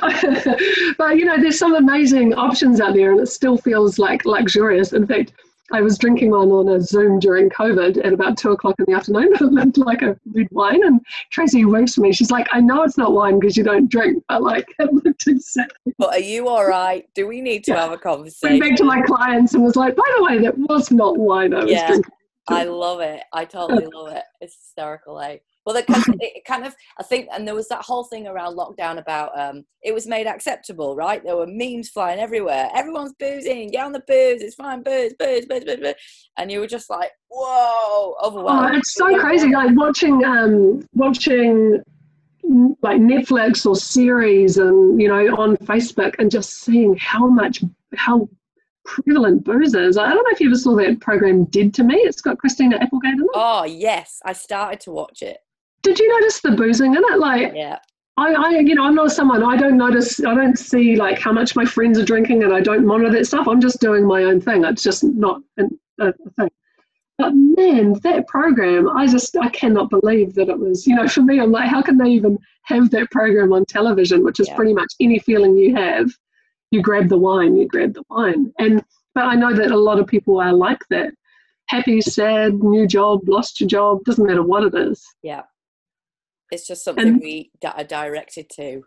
but 0.98 1.16
you 1.16 1.24
know, 1.24 1.40
there's 1.40 1.58
some 1.58 1.74
amazing 1.74 2.34
options 2.34 2.80
out 2.80 2.94
there, 2.94 3.12
and 3.12 3.20
it 3.20 3.26
still 3.26 3.56
feels 3.56 3.98
like 3.98 4.24
luxurious. 4.24 4.92
In 4.92 5.06
fact, 5.06 5.32
I 5.72 5.80
was 5.80 5.96
drinking 5.96 6.30
one 6.30 6.50
on 6.50 6.68
a 6.68 6.80
Zoom 6.80 7.18
during 7.18 7.48
COVID 7.48 8.04
at 8.04 8.12
about 8.12 8.36
two 8.36 8.50
o'clock 8.52 8.74
in 8.78 8.84
the 8.86 8.92
afternoon. 8.92 9.32
It 9.40 9.40
looked 9.40 9.78
like 9.78 10.02
a 10.02 10.18
red 10.34 10.48
wine. 10.50 10.84
And 10.84 11.00
Tracy 11.30 11.62
for 11.62 12.00
me. 12.00 12.12
She's 12.12 12.30
like, 12.30 12.46
I 12.52 12.60
know 12.60 12.82
it's 12.82 12.98
not 12.98 13.12
wine 13.12 13.38
because 13.38 13.56
you 13.56 13.64
don't 13.64 13.90
drink, 13.90 14.22
but 14.28 14.42
like 14.42 14.66
it 14.78 14.92
looked 14.92 15.26
exactly. 15.26 15.94
But 15.98 16.14
are 16.14 16.20
you 16.20 16.48
all 16.48 16.66
right? 16.66 17.08
Do 17.14 17.26
we 17.26 17.40
need 17.40 17.64
to 17.64 17.72
yeah. 17.72 17.82
have 17.82 17.92
a 17.92 17.98
conversation? 17.98 18.58
Went 18.58 18.70
back 18.70 18.78
to 18.78 18.84
my 18.84 19.00
clients 19.02 19.54
and 19.54 19.64
was 19.64 19.76
like, 19.76 19.96
by 19.96 20.12
the 20.16 20.24
way, 20.24 20.38
that 20.40 20.56
was 20.58 20.90
not 20.90 21.16
wine 21.16 21.54
I 21.54 21.64
was 21.64 21.72
yeah, 21.72 21.86
drinking. 21.86 22.12
I 22.48 22.64
love 22.64 23.00
it. 23.00 23.22
I 23.32 23.44
totally 23.44 23.86
love 23.92 24.12
it. 24.12 24.24
It's 24.40 24.56
hysterical, 24.56 25.20
eh? 25.20 25.38
Well, 25.64 25.76
it 25.76 25.86
kind, 25.86 26.02
of, 26.06 26.14
it 26.20 26.44
kind 26.44 26.66
of, 26.66 26.74
I 26.98 27.02
think, 27.02 27.28
and 27.32 27.46
there 27.46 27.54
was 27.54 27.68
that 27.68 27.82
whole 27.82 28.04
thing 28.04 28.26
around 28.26 28.56
lockdown 28.56 28.98
about 28.98 29.38
um, 29.38 29.64
it 29.82 29.94
was 29.94 30.06
made 30.06 30.26
acceptable, 30.26 30.96
right? 30.96 31.22
There 31.22 31.36
were 31.36 31.46
memes 31.46 31.88
flying 31.88 32.20
everywhere. 32.20 32.70
Everyone's 32.74 33.14
boozing, 33.18 33.70
get 33.70 33.84
on 33.84 33.92
the 33.92 34.00
booze, 34.00 34.42
it's 34.42 34.54
fine, 34.54 34.82
booze, 34.82 35.14
booze, 35.18 35.46
booze, 35.46 35.64
booze, 35.64 35.80
booze. 35.80 35.94
And 36.36 36.50
you 36.50 36.60
were 36.60 36.66
just 36.66 36.90
like, 36.90 37.10
whoa, 37.28 38.14
overwhelmed. 38.22 38.74
Oh, 38.74 38.76
it's 38.78 38.94
so 38.94 39.18
crazy. 39.18 39.52
Like 39.52 39.76
watching, 39.76 40.24
um, 40.24 40.86
watching 40.94 41.82
like 42.82 43.00
Netflix 43.00 43.64
or 43.64 43.76
series 43.76 44.58
and, 44.58 45.00
you 45.00 45.08
know, 45.08 45.36
on 45.36 45.56
Facebook 45.58 46.14
and 46.18 46.30
just 46.30 46.60
seeing 46.60 46.96
how 46.96 47.26
much, 47.26 47.62
how 47.94 48.28
prevalent 48.84 49.44
booze 49.44 49.74
is. 49.74 49.96
I 49.96 50.08
don't 50.08 50.16
know 50.16 50.30
if 50.32 50.40
you 50.40 50.48
ever 50.48 50.56
saw 50.56 50.74
that 50.76 51.00
program 51.00 51.44
Dead 51.44 51.72
to 51.74 51.84
Me. 51.84 51.94
It's 51.94 52.20
got 52.20 52.38
Christina 52.38 52.76
Applegate 52.76 53.14
in 53.14 53.20
it. 53.20 53.30
Oh, 53.34 53.64
yes. 53.64 54.20
I 54.24 54.32
started 54.32 54.80
to 54.80 54.90
watch 54.90 55.22
it 55.22 55.38
did 55.82 55.98
you 55.98 56.08
notice 56.20 56.40
the 56.40 56.52
boozing 56.52 56.94
in 56.94 57.02
it? 57.04 57.18
Like, 57.18 57.52
yeah. 57.54 57.78
I, 58.16 58.32
I, 58.34 58.50
you 58.58 58.74
know, 58.74 58.84
I'm 58.84 58.94
not 58.94 59.10
someone. 59.10 59.42
I 59.42 59.56
don't 59.56 59.78
notice. 59.78 60.22
I 60.24 60.34
don't 60.34 60.58
see 60.58 60.96
like 60.96 61.18
how 61.18 61.32
much 61.32 61.56
my 61.56 61.64
friends 61.64 61.98
are 61.98 62.04
drinking, 62.04 62.42
and 62.44 62.52
I 62.52 62.60
don't 62.60 62.86
monitor 62.86 63.10
that 63.12 63.26
stuff. 63.26 63.48
I'm 63.48 63.60
just 63.60 63.80
doing 63.80 64.06
my 64.06 64.24
own 64.24 64.40
thing. 64.40 64.64
It's 64.64 64.82
just 64.82 65.02
not 65.02 65.40
a, 65.58 65.64
a 65.98 66.12
thing. 66.36 66.50
But 67.18 67.32
man, 67.34 67.94
that 68.02 68.26
program, 68.26 68.88
I 68.88 69.06
just 69.06 69.36
I 69.36 69.48
cannot 69.48 69.90
believe 69.90 70.34
that 70.34 70.48
it 70.48 70.58
was. 70.58 70.86
You 70.86 70.96
know, 70.96 71.08
for 71.08 71.22
me, 71.22 71.40
I'm 71.40 71.52
like, 71.52 71.68
how 71.68 71.80
can 71.82 71.96
they 71.96 72.10
even 72.10 72.38
have 72.64 72.90
that 72.90 73.10
program 73.10 73.52
on 73.52 73.64
television, 73.64 74.22
which 74.24 74.40
is 74.40 74.48
Yeah. 74.48 74.56
pretty 74.56 74.74
much 74.74 74.92
any 75.00 75.18
feeling 75.18 75.56
you 75.56 75.74
have, 75.74 76.10
you 76.70 76.82
grab 76.82 77.08
the 77.08 77.18
wine, 77.18 77.56
you 77.56 77.66
grab 77.66 77.94
the 77.94 78.04
wine. 78.10 78.52
And 78.58 78.84
but 79.14 79.24
I 79.24 79.34
know 79.34 79.54
that 79.54 79.70
a 79.70 79.76
lot 79.76 79.98
of 79.98 80.06
people 80.06 80.40
are 80.40 80.52
like 80.52 80.80
that. 80.90 81.12
Happy, 81.66 82.00
sad, 82.00 82.54
new 82.62 82.86
job, 82.86 83.28
lost 83.28 83.60
your 83.60 83.68
job, 83.68 84.04
doesn't 84.04 84.26
matter 84.26 84.42
what 84.42 84.64
it 84.64 84.74
is. 84.74 85.02
Yeah. 85.22 85.42
It's 86.52 86.66
just 86.66 86.84
something 86.84 87.06
And- 87.06 87.20
we 87.20 87.50
that 87.62 87.76
are 87.76 87.84
directed 87.84 88.48
to. 88.50 88.82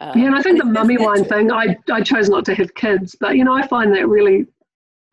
Um, 0.00 0.18
Yeah, 0.18 0.26
and 0.26 0.34
I 0.34 0.42
think 0.42 0.58
the 0.58 0.64
mummy 0.64 0.98
wine 0.98 1.24
thing, 1.24 1.52
I, 1.52 1.76
I 1.90 2.00
chose 2.00 2.28
not 2.28 2.44
to 2.46 2.54
have 2.54 2.74
kids, 2.74 3.16
but 3.20 3.36
you 3.36 3.44
know, 3.44 3.54
I 3.54 3.66
find 3.66 3.94
that 3.94 4.08
really 4.08 4.46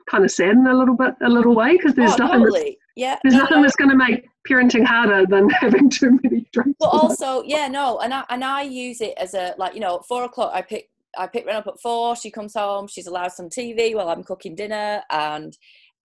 kind 0.10 0.24
of 0.24 0.32
sad 0.32 0.52
in 0.52 0.66
a 0.66 0.74
little 0.74 0.96
bit, 0.96 1.14
a 1.22 1.30
little 1.30 1.54
way, 1.54 1.74
because 1.74 1.94
there's 1.94 2.14
oh, 2.14 2.26
nothing 2.26 2.40
totally. 2.40 2.78
Yeah. 2.96 3.20
there's 3.22 3.36
no, 3.36 3.42
nothing 3.42 3.58
no. 3.58 3.64
that's 3.64 3.76
going 3.76 3.92
to 3.92 3.98
make 3.98 4.28
parenting 4.50 4.86
harder 4.86 5.26
than 5.28 5.50
having 5.62 5.90
too 5.90 6.20
many 6.24 6.48
drinks. 6.52 6.78
But 6.80 6.88
also, 6.88 7.44
yeah, 7.44 7.68
no, 7.68 8.00
and 8.00 8.14
I 8.14 8.24
and 8.30 8.44
I 8.44 8.64
use 8.64 9.02
it 9.02 9.14
as 9.18 9.34
a 9.34 9.54
like 9.58 9.74
you 9.74 9.82
know, 9.82 9.98
at 9.98 10.06
four 10.06 10.24
o'clock 10.24 10.52
I 10.54 10.62
pick 10.62 10.90
I 11.18 11.28
pick 11.28 11.46
Ren 11.46 11.58
up 11.58 11.68
at 11.68 11.80
four. 11.82 12.16
She 12.16 12.32
comes 12.32 12.54
home. 12.54 12.88
She's 12.88 13.08
allowed 13.08 13.34
some 13.34 13.50
TV 13.50 13.94
while 13.94 14.10
I'm 14.10 14.24
cooking 14.24 14.56
dinner, 14.56 15.04
and 15.12 15.56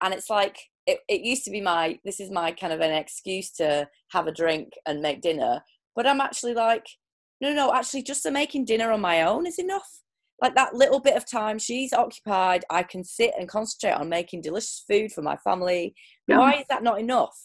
and 0.03 0.13
it's 0.13 0.29
like 0.29 0.59
it, 0.87 1.01
it 1.09 1.23
used 1.23 1.45
to 1.45 1.51
be 1.51 1.61
my 1.61 1.99
this 2.05 2.21
is 2.21 2.31
my 2.31 2.53
kind 2.53 2.73
of 2.73 2.81
an 2.81 2.93
excuse 2.93 3.51
to 3.53 3.89
have 4.11 4.27
a 4.27 4.33
drink 4.33 4.73
and 4.87 5.01
make 5.01 5.21
dinner. 5.21 5.63
But 5.95 6.07
I'm 6.07 6.21
actually 6.21 6.55
like, 6.55 6.87
no, 7.41 7.53
no, 7.53 7.73
actually, 7.73 8.03
just 8.03 8.23
the 8.23 8.31
making 8.31 8.65
dinner 8.65 8.91
on 8.91 9.01
my 9.01 9.23
own 9.23 9.47
is 9.47 9.59
enough. 9.59 10.01
Like 10.41 10.55
that 10.57 10.75
little 10.75 11.01
bit 11.01 11.17
of 11.17 11.29
time 11.31 11.59
she's 11.59 11.93
occupied, 11.93 12.65
I 12.71 12.83
can 12.83 13.05
sit 13.05 13.33
and 13.39 13.49
concentrate 13.49 13.93
on 13.93 14.09
making 14.09 14.41
delicious 14.41 14.85
food 14.89 15.13
for 15.13 15.23
my 15.23 15.37
family. 15.37 15.95
Yeah. 16.27 16.39
Why 16.39 16.53
is 16.55 16.67
that 16.69 16.83
not 16.83 16.99
enough? 16.99 17.37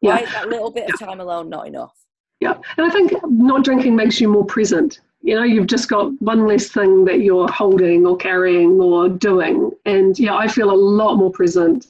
Yeah. 0.00 0.16
Why 0.16 0.22
is 0.22 0.32
that 0.32 0.48
little 0.48 0.70
bit 0.70 0.90
of 0.90 0.98
time 0.98 1.20
alone 1.20 1.48
not 1.48 1.68
enough? 1.68 1.94
Yeah, 2.40 2.54
and 2.78 2.86
I 2.86 2.90
think 2.90 3.12
not 3.24 3.64
drinking 3.64 3.94
makes 3.94 4.20
you 4.20 4.28
more 4.28 4.46
present. 4.46 5.00
You 5.22 5.34
know, 5.34 5.42
you've 5.42 5.66
just 5.66 5.88
got 5.90 6.10
one 6.22 6.46
less 6.46 6.68
thing 6.68 7.04
that 7.04 7.20
you're 7.20 7.48
holding 7.48 8.06
or 8.06 8.16
carrying 8.16 8.80
or 8.80 9.10
doing. 9.10 9.70
And 9.84 10.18
yeah, 10.18 10.34
I 10.34 10.48
feel 10.48 10.70
a 10.70 10.72
lot 10.72 11.16
more 11.16 11.30
present. 11.30 11.88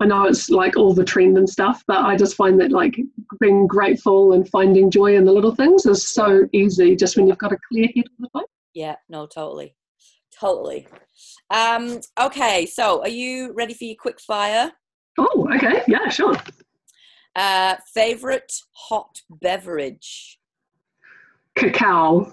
I 0.00 0.06
know 0.06 0.24
it's 0.24 0.48
like 0.48 0.78
all 0.78 0.94
the 0.94 1.04
trend 1.04 1.36
and 1.36 1.48
stuff, 1.48 1.84
but 1.86 1.98
I 1.98 2.16
just 2.16 2.34
find 2.34 2.58
that 2.60 2.72
like 2.72 2.98
being 3.38 3.66
grateful 3.66 4.32
and 4.32 4.48
finding 4.48 4.90
joy 4.90 5.14
in 5.14 5.26
the 5.26 5.32
little 5.32 5.54
things 5.54 5.84
is 5.84 6.08
so 6.08 6.48
easy 6.52 6.96
just 6.96 7.16
when 7.16 7.28
you've 7.28 7.36
got 7.38 7.52
a 7.52 7.58
clear 7.68 7.86
head 7.94 8.04
all 8.08 8.28
the 8.32 8.38
time. 8.38 8.46
Yeah, 8.72 8.96
no, 9.10 9.26
totally. 9.26 9.76
Totally. 10.38 10.88
Um, 11.50 12.00
okay, 12.18 12.64
so 12.64 13.02
are 13.02 13.08
you 13.08 13.52
ready 13.52 13.74
for 13.74 13.84
your 13.84 13.96
quick 13.96 14.20
fire? 14.20 14.72
Oh, 15.18 15.48
okay. 15.54 15.82
Yeah, 15.86 16.08
sure. 16.08 16.34
Uh, 17.36 17.76
favorite 17.92 18.52
hot 18.72 19.20
beverage? 19.30 20.38
Cacao. 21.56 22.32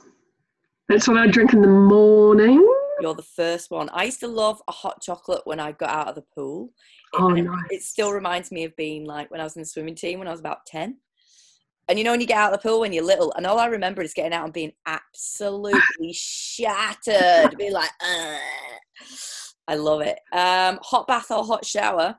That's 0.88 1.08
what 1.08 1.18
I 1.18 1.28
drink 1.28 1.52
in 1.52 1.62
the 1.62 1.68
morning. 1.68 2.66
You're 3.02 3.14
the 3.14 3.24
first 3.24 3.70
one. 3.70 3.90
I 3.90 4.06
used 4.06 4.22
to 4.22 4.28
love 4.28 4.62
a 4.68 4.72
hot 4.72 5.02
chocolate 5.02 5.42
when 5.46 5.60
I 5.60 5.74
got 5.74 5.90
out 5.90 6.08
of 6.08 6.16
the 6.16 6.24
pool. 6.34 6.72
It, 7.14 7.20
Oh, 7.22 7.30
and 7.30 7.46
nice. 7.46 7.66
it 7.70 7.84
still 7.84 8.12
reminds 8.12 8.52
me 8.52 8.64
of 8.66 8.76
being 8.76 9.06
like 9.06 9.32
when 9.32 9.40
I 9.42 9.44
was 9.44 9.56
in 9.56 9.62
the 9.62 9.66
swimming 9.66 9.96
team 9.96 10.20
when 10.20 10.28
I 10.28 10.32
was 10.32 10.40
about 10.40 10.66
10. 10.66 10.98
And 11.90 11.98
you 11.98 12.04
know, 12.04 12.12
when 12.12 12.20
you 12.22 12.28
get 12.28 12.38
out 12.38 12.54
of 12.54 12.60
the 12.62 12.68
pool 12.68 12.82
when 12.82 12.92
you're 12.92 13.04
little, 13.04 13.32
and 13.38 13.46
all 13.48 13.60
I 13.60 13.68
remember 13.68 14.02
is 14.02 14.14
getting 14.14 14.34
out 14.34 14.44
and 14.44 14.54
being 14.54 14.74
absolutely 14.86 15.80
shattered, 16.14 17.58
being 17.58 17.72
like, 17.74 17.90
Ugh. 18.02 18.40
I 19.70 19.76
love 19.76 20.02
it. 20.02 20.20
Um, 20.32 20.80
hot 20.82 21.08
bath 21.08 21.30
or 21.32 21.44
hot 21.46 21.66
shower? 21.66 22.18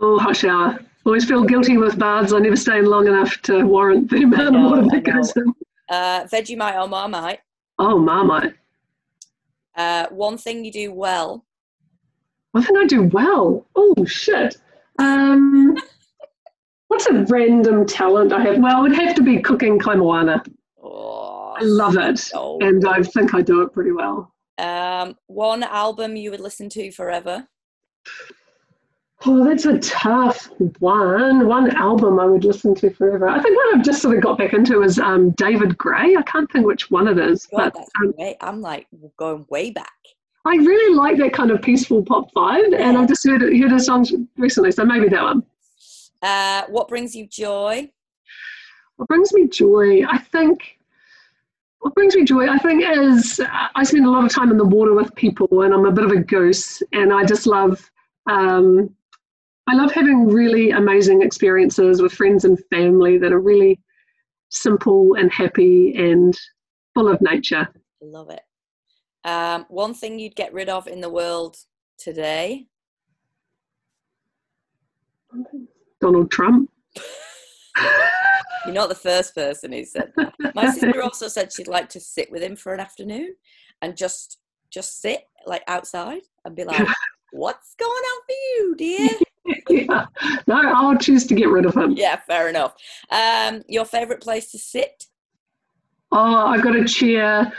Oh, 0.00 0.18
hot 0.18 0.36
shower. 0.36 0.78
Always 1.06 1.24
feel 1.24 1.44
guilty 1.44 1.78
with 1.78 1.98
baths. 1.98 2.32
I 2.34 2.38
never 2.38 2.56
stay 2.56 2.78
in 2.80 2.84
long 2.86 3.06
enough 3.06 3.40
to 3.42 3.64
warrant 3.64 4.10
the 4.10 4.24
amount 4.24 4.52
know, 4.52 4.66
of 4.74 4.84
water 4.84 4.88
that 4.90 5.04
goes 5.04 5.32
in. 5.36 5.54
Uh, 5.88 6.24
Vegemite 6.24 6.78
or 6.82 6.88
Marmite? 6.88 7.40
Oh, 7.78 7.98
Marmite. 7.98 8.54
Uh, 9.74 10.06
one 10.10 10.36
thing 10.36 10.64
you 10.64 10.72
do 10.72 10.92
well. 10.92 11.45
I 12.56 12.62
think 12.62 12.78
I 12.78 12.86
do 12.86 13.02
well. 13.04 13.66
Oh, 13.76 14.04
shit. 14.06 14.56
Um, 14.98 15.76
what's 16.88 17.06
a 17.06 17.24
random 17.24 17.84
talent 17.84 18.32
I 18.32 18.42
have? 18.44 18.58
Well, 18.58 18.78
it 18.78 18.88
would 18.88 18.96
have 18.96 19.14
to 19.16 19.22
be 19.22 19.40
cooking 19.40 19.78
kaimoana. 19.78 20.46
Oh, 20.82 21.54
I 21.58 21.62
love 21.62 21.98
it. 21.98 22.18
so 22.18 22.58
And 22.62 22.86
I 22.86 23.02
think 23.02 23.34
I 23.34 23.42
do 23.42 23.60
it 23.62 23.72
pretty 23.74 23.92
well. 23.92 24.32
Um, 24.58 25.16
one 25.26 25.62
album 25.64 26.16
you 26.16 26.30
would 26.30 26.40
listen 26.40 26.70
to 26.70 26.90
forever. 26.90 27.46
Oh, 29.26 29.44
that's 29.44 29.66
a 29.66 29.78
tough 29.80 30.48
one. 30.78 31.46
One 31.46 31.70
album 31.76 32.18
I 32.20 32.24
would 32.24 32.44
listen 32.44 32.74
to 32.76 32.90
forever. 32.90 33.28
I 33.28 33.42
think 33.42 33.56
what 33.56 33.74
I've 33.74 33.84
just 33.84 34.00
sort 34.00 34.16
of 34.16 34.22
got 34.22 34.38
back 34.38 34.54
into 34.54 34.82
is 34.82 34.98
um, 34.98 35.30
David 35.32 35.76
Gray. 35.76 36.16
I 36.16 36.22
can't 36.22 36.50
think 36.50 36.66
which 36.66 36.90
one 36.90 37.08
it 37.08 37.18
is, 37.18 37.46
God, 37.46 37.56
but 37.56 37.74
that's 37.74 37.90
um, 38.00 38.12
great. 38.12 38.36
I'm 38.40 38.62
like 38.62 38.86
going 39.18 39.44
way 39.50 39.70
back. 39.70 39.92
I 40.46 40.54
really 40.54 40.94
like 40.94 41.18
that 41.18 41.32
kind 41.32 41.50
of 41.50 41.60
peaceful 41.60 42.04
pop 42.04 42.32
vibe, 42.32 42.78
and 42.78 42.96
I've 42.96 43.08
just 43.08 43.26
heard 43.26 43.42
heard 43.42 43.72
his 43.72 43.86
songs 43.86 44.12
recently, 44.36 44.70
so 44.70 44.84
maybe 44.84 45.08
that 45.08 45.22
one. 45.22 45.42
Uh, 46.22 46.62
what 46.68 46.86
brings 46.86 47.16
you 47.16 47.26
joy? 47.26 47.90
What 48.94 49.08
brings 49.08 49.32
me 49.32 49.48
joy, 49.48 50.04
I 50.06 50.18
think. 50.18 50.78
What 51.80 51.94
brings 51.96 52.14
me 52.14 52.24
joy, 52.24 52.48
I 52.48 52.58
think, 52.58 52.84
is 52.84 53.40
uh, 53.40 53.68
I 53.74 53.82
spend 53.82 54.06
a 54.06 54.10
lot 54.10 54.24
of 54.24 54.30
time 54.30 54.52
in 54.52 54.56
the 54.56 54.64
water 54.64 54.94
with 54.94 55.12
people, 55.16 55.62
and 55.62 55.74
I'm 55.74 55.84
a 55.84 55.90
bit 55.90 56.04
of 56.04 56.12
a 56.12 56.20
goose, 56.20 56.80
and 56.92 57.12
I 57.12 57.24
just 57.24 57.48
love. 57.48 57.90
Um, 58.30 58.94
I 59.66 59.74
love 59.74 59.90
having 59.90 60.28
really 60.28 60.70
amazing 60.70 61.22
experiences 61.22 62.00
with 62.00 62.12
friends 62.12 62.44
and 62.44 62.56
family 62.70 63.18
that 63.18 63.32
are 63.32 63.40
really 63.40 63.80
simple 64.50 65.14
and 65.14 65.32
happy 65.32 65.92
and 65.96 66.38
full 66.94 67.08
of 67.08 67.20
nature. 67.20 67.68
I 68.00 68.04
love 68.04 68.30
it. 68.30 68.45
Um, 69.26 69.66
one 69.68 69.92
thing 69.92 70.20
you'd 70.20 70.36
get 70.36 70.54
rid 70.54 70.68
of 70.68 70.86
in 70.86 71.00
the 71.00 71.10
world 71.10 71.56
today? 71.98 72.68
Donald 76.00 76.30
Trump. 76.30 76.70
You're 78.64 78.74
not 78.74 78.88
the 78.88 78.94
first 78.94 79.34
person 79.34 79.72
who 79.72 79.84
said 79.84 80.12
that. 80.16 80.32
My 80.54 80.70
sister 80.70 81.02
also 81.02 81.26
said 81.26 81.52
she'd 81.52 81.66
like 81.66 81.88
to 81.90 82.00
sit 82.00 82.30
with 82.30 82.40
him 82.40 82.54
for 82.54 82.72
an 82.72 82.80
afternoon 82.80 83.34
and 83.82 83.96
just 83.96 84.38
just 84.70 85.00
sit 85.00 85.24
like 85.44 85.62
outside 85.66 86.22
and 86.44 86.54
be 86.54 86.64
like, 86.64 86.86
"What's 87.32 87.74
going 87.74 87.90
on 87.90 88.20
for 88.26 88.32
you, 88.32 88.74
dear?" 88.76 89.10
yeah. 89.68 90.06
No, 90.46 90.56
I'll 90.56 90.98
choose 90.98 91.26
to 91.26 91.34
get 91.34 91.48
rid 91.48 91.66
of 91.66 91.76
him. 91.76 91.92
yeah, 91.92 92.16
fair 92.28 92.48
enough. 92.48 92.74
Um, 93.10 93.62
your 93.68 93.84
favorite 93.84 94.20
place 94.20 94.52
to 94.52 94.58
sit? 94.58 95.06
Oh, 96.12 96.46
I've 96.46 96.62
got 96.62 96.76
a 96.76 96.84
chair 96.84 97.52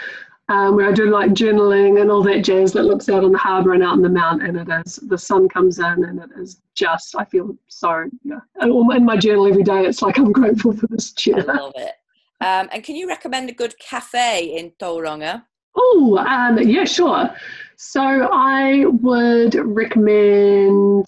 um, 0.50 0.76
where 0.76 0.88
I 0.88 0.94
do 0.94 1.10
like 1.10 1.32
journaling 1.32 2.02
and 2.02 2.10
all 2.10 2.24
that 2.24 2.44
jazz 2.44 2.72
that 2.74 2.84
looks 2.84 3.10
out 3.10 3.24
on 3.24 3.34
the 3.34 3.38
harbour 3.38 3.74
and 3.74 3.84
out 3.84 3.94
on 3.94 4.02
the 4.02 4.10
mount, 4.10 4.44
and 4.44 4.58
it 4.58 4.68
is 4.86 4.96
the 4.96 5.18
sun 5.18 5.50
comes 5.50 5.80
in, 5.80 6.06
and 6.06 6.20
it 6.20 6.30
is 6.38 6.62
just 6.74 7.16
I 7.18 7.26
feel 7.26 7.56
so 7.68 8.10
yeah. 8.24 8.40
In 8.62 9.06
my 9.06 9.18
journal 9.18 9.48
every 9.48 9.64
day, 9.64 9.86
it's 9.86 10.02
like 10.02 10.18
I'm 10.18 10.32
grateful 10.40 10.74
for 10.74 10.88
this 10.88 11.14
I 11.28 11.40
love 11.40 11.74
it. 11.76 11.94
Um, 12.40 12.70
and 12.72 12.84
can 12.84 12.96
you 12.96 13.08
recommend 13.08 13.50
a 13.50 13.54
good 13.54 13.78
cafe 13.80 14.58
in 14.58 14.72
Tauranga? 14.80 15.44
Oh, 15.76 16.18
um, 16.18 16.60
yeah, 16.60 16.86
sure. 16.86 17.30
So 17.76 18.02
I 18.32 18.86
would 18.86 19.56
recommend 19.56 21.08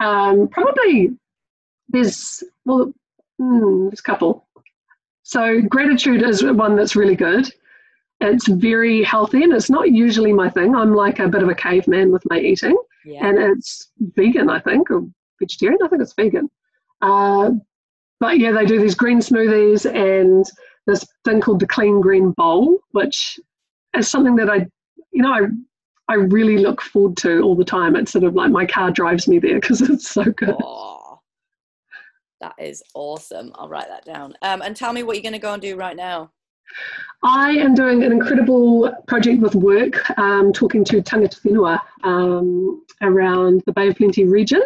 um, 0.00 0.48
probably 0.48 1.16
there's 1.88 2.42
well, 2.64 2.92
hmm, 3.38 3.86
there's 3.86 4.00
a 4.00 4.02
couple. 4.02 4.46
So 5.22 5.62
gratitude 5.62 6.22
is 6.22 6.44
one 6.44 6.76
that's 6.76 6.96
really 6.96 7.16
good. 7.16 7.50
It's 8.32 8.48
very 8.48 9.02
healthy, 9.02 9.42
and 9.42 9.52
it's 9.52 9.70
not 9.70 9.90
usually 9.92 10.32
my 10.32 10.48
thing. 10.50 10.74
I'm 10.74 10.94
like 10.94 11.18
a 11.18 11.28
bit 11.28 11.42
of 11.42 11.48
a 11.48 11.54
caveman 11.54 12.12
with 12.12 12.22
my 12.30 12.38
eating, 12.38 12.76
Yeah. 13.04 13.26
and 13.26 13.38
it's 13.38 13.90
vegan, 14.00 14.48
I 14.50 14.60
think, 14.60 14.90
or 14.90 15.06
vegetarian. 15.40 15.78
I 15.84 15.88
think 15.88 16.02
it's 16.02 16.14
vegan. 16.14 16.50
Uh, 17.02 17.50
but 18.20 18.38
yeah, 18.38 18.52
they 18.52 18.64
do 18.64 18.80
these 18.80 18.94
green 18.94 19.18
smoothies 19.18 19.84
and 19.92 20.44
this 20.86 21.04
thing 21.24 21.40
called 21.40 21.60
the 21.60 21.66
Clean 21.66 22.00
Green 22.00 22.30
Bowl, 22.32 22.78
which 22.92 23.38
is 23.96 24.08
something 24.10 24.36
that 24.36 24.48
I, 24.48 24.66
you 25.12 25.22
know, 25.22 25.32
I, 25.32 25.40
I 26.08 26.14
really 26.14 26.58
look 26.58 26.80
forward 26.80 27.16
to 27.18 27.40
all 27.42 27.54
the 27.56 27.64
time. 27.64 27.96
It's 27.96 28.12
sort 28.12 28.24
of 28.24 28.34
like 28.34 28.50
my 28.50 28.66
car 28.66 28.90
drives 28.90 29.26
me 29.28 29.38
there 29.38 29.60
because 29.60 29.80
it's 29.90 30.10
so 30.10 30.24
good. 30.24 30.54
Oh, 30.62 31.20
that 32.40 32.54
is 32.58 32.82
awesome. 32.94 33.52
I'll 33.56 33.68
write 33.68 33.88
that 33.88 34.04
down. 34.04 34.34
Um, 34.42 34.62
and 34.62 34.76
tell 34.76 34.92
me 34.92 35.02
what 35.02 35.16
you're 35.16 35.22
going 35.22 35.32
to 35.32 35.38
go 35.38 35.52
and 35.52 35.62
do 35.62 35.76
right 35.76 35.96
now. 35.96 36.30
I 37.22 37.52
am 37.52 37.74
doing 37.74 38.04
an 38.04 38.12
incredible 38.12 38.92
project 39.06 39.40
with 39.40 39.54
work, 39.54 40.18
um, 40.18 40.52
talking 40.52 40.84
to 40.84 41.00
tangata 41.02 41.40
whenua 41.40 41.80
um, 42.02 42.84
around 43.00 43.62
the 43.66 43.72
Bay 43.72 43.88
of 43.88 43.96
Plenty 43.96 44.24
region. 44.24 44.62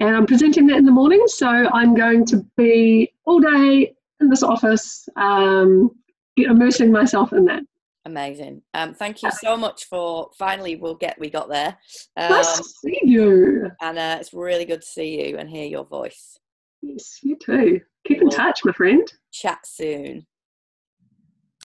And 0.00 0.14
I'm 0.14 0.26
presenting 0.26 0.66
that 0.66 0.76
in 0.76 0.84
the 0.84 0.92
morning. 0.92 1.22
So 1.26 1.48
I'm 1.48 1.94
going 1.94 2.26
to 2.26 2.44
be 2.56 3.14
all 3.24 3.40
day 3.40 3.94
in 4.20 4.28
this 4.28 4.42
office, 4.42 5.08
um, 5.16 5.90
immersing 6.36 6.92
myself 6.92 7.32
in 7.32 7.46
that. 7.46 7.62
Amazing. 8.06 8.60
Um, 8.74 8.92
thank 8.92 9.22
you 9.22 9.30
so 9.30 9.56
much 9.56 9.86
for 9.86 10.28
finally 10.36 10.76
we'll 10.76 10.94
get 10.94 11.18
we 11.18 11.30
got 11.30 11.48
there. 11.48 11.78
Um, 12.18 12.32
nice 12.32 12.58
to 12.58 12.64
see 12.64 13.00
you. 13.02 13.70
And 13.80 13.96
uh, 13.96 14.18
it's 14.20 14.34
really 14.34 14.66
good 14.66 14.82
to 14.82 14.86
see 14.86 15.26
you 15.26 15.38
and 15.38 15.48
hear 15.48 15.64
your 15.64 15.84
voice. 15.84 16.38
Yes, 16.82 17.20
you 17.22 17.36
too. 17.36 17.80
Keep 18.06 18.20
in 18.20 18.28
touch, 18.28 18.60
my 18.62 18.72
friend. 18.72 19.10
Chat 19.32 19.60
soon. 19.64 20.26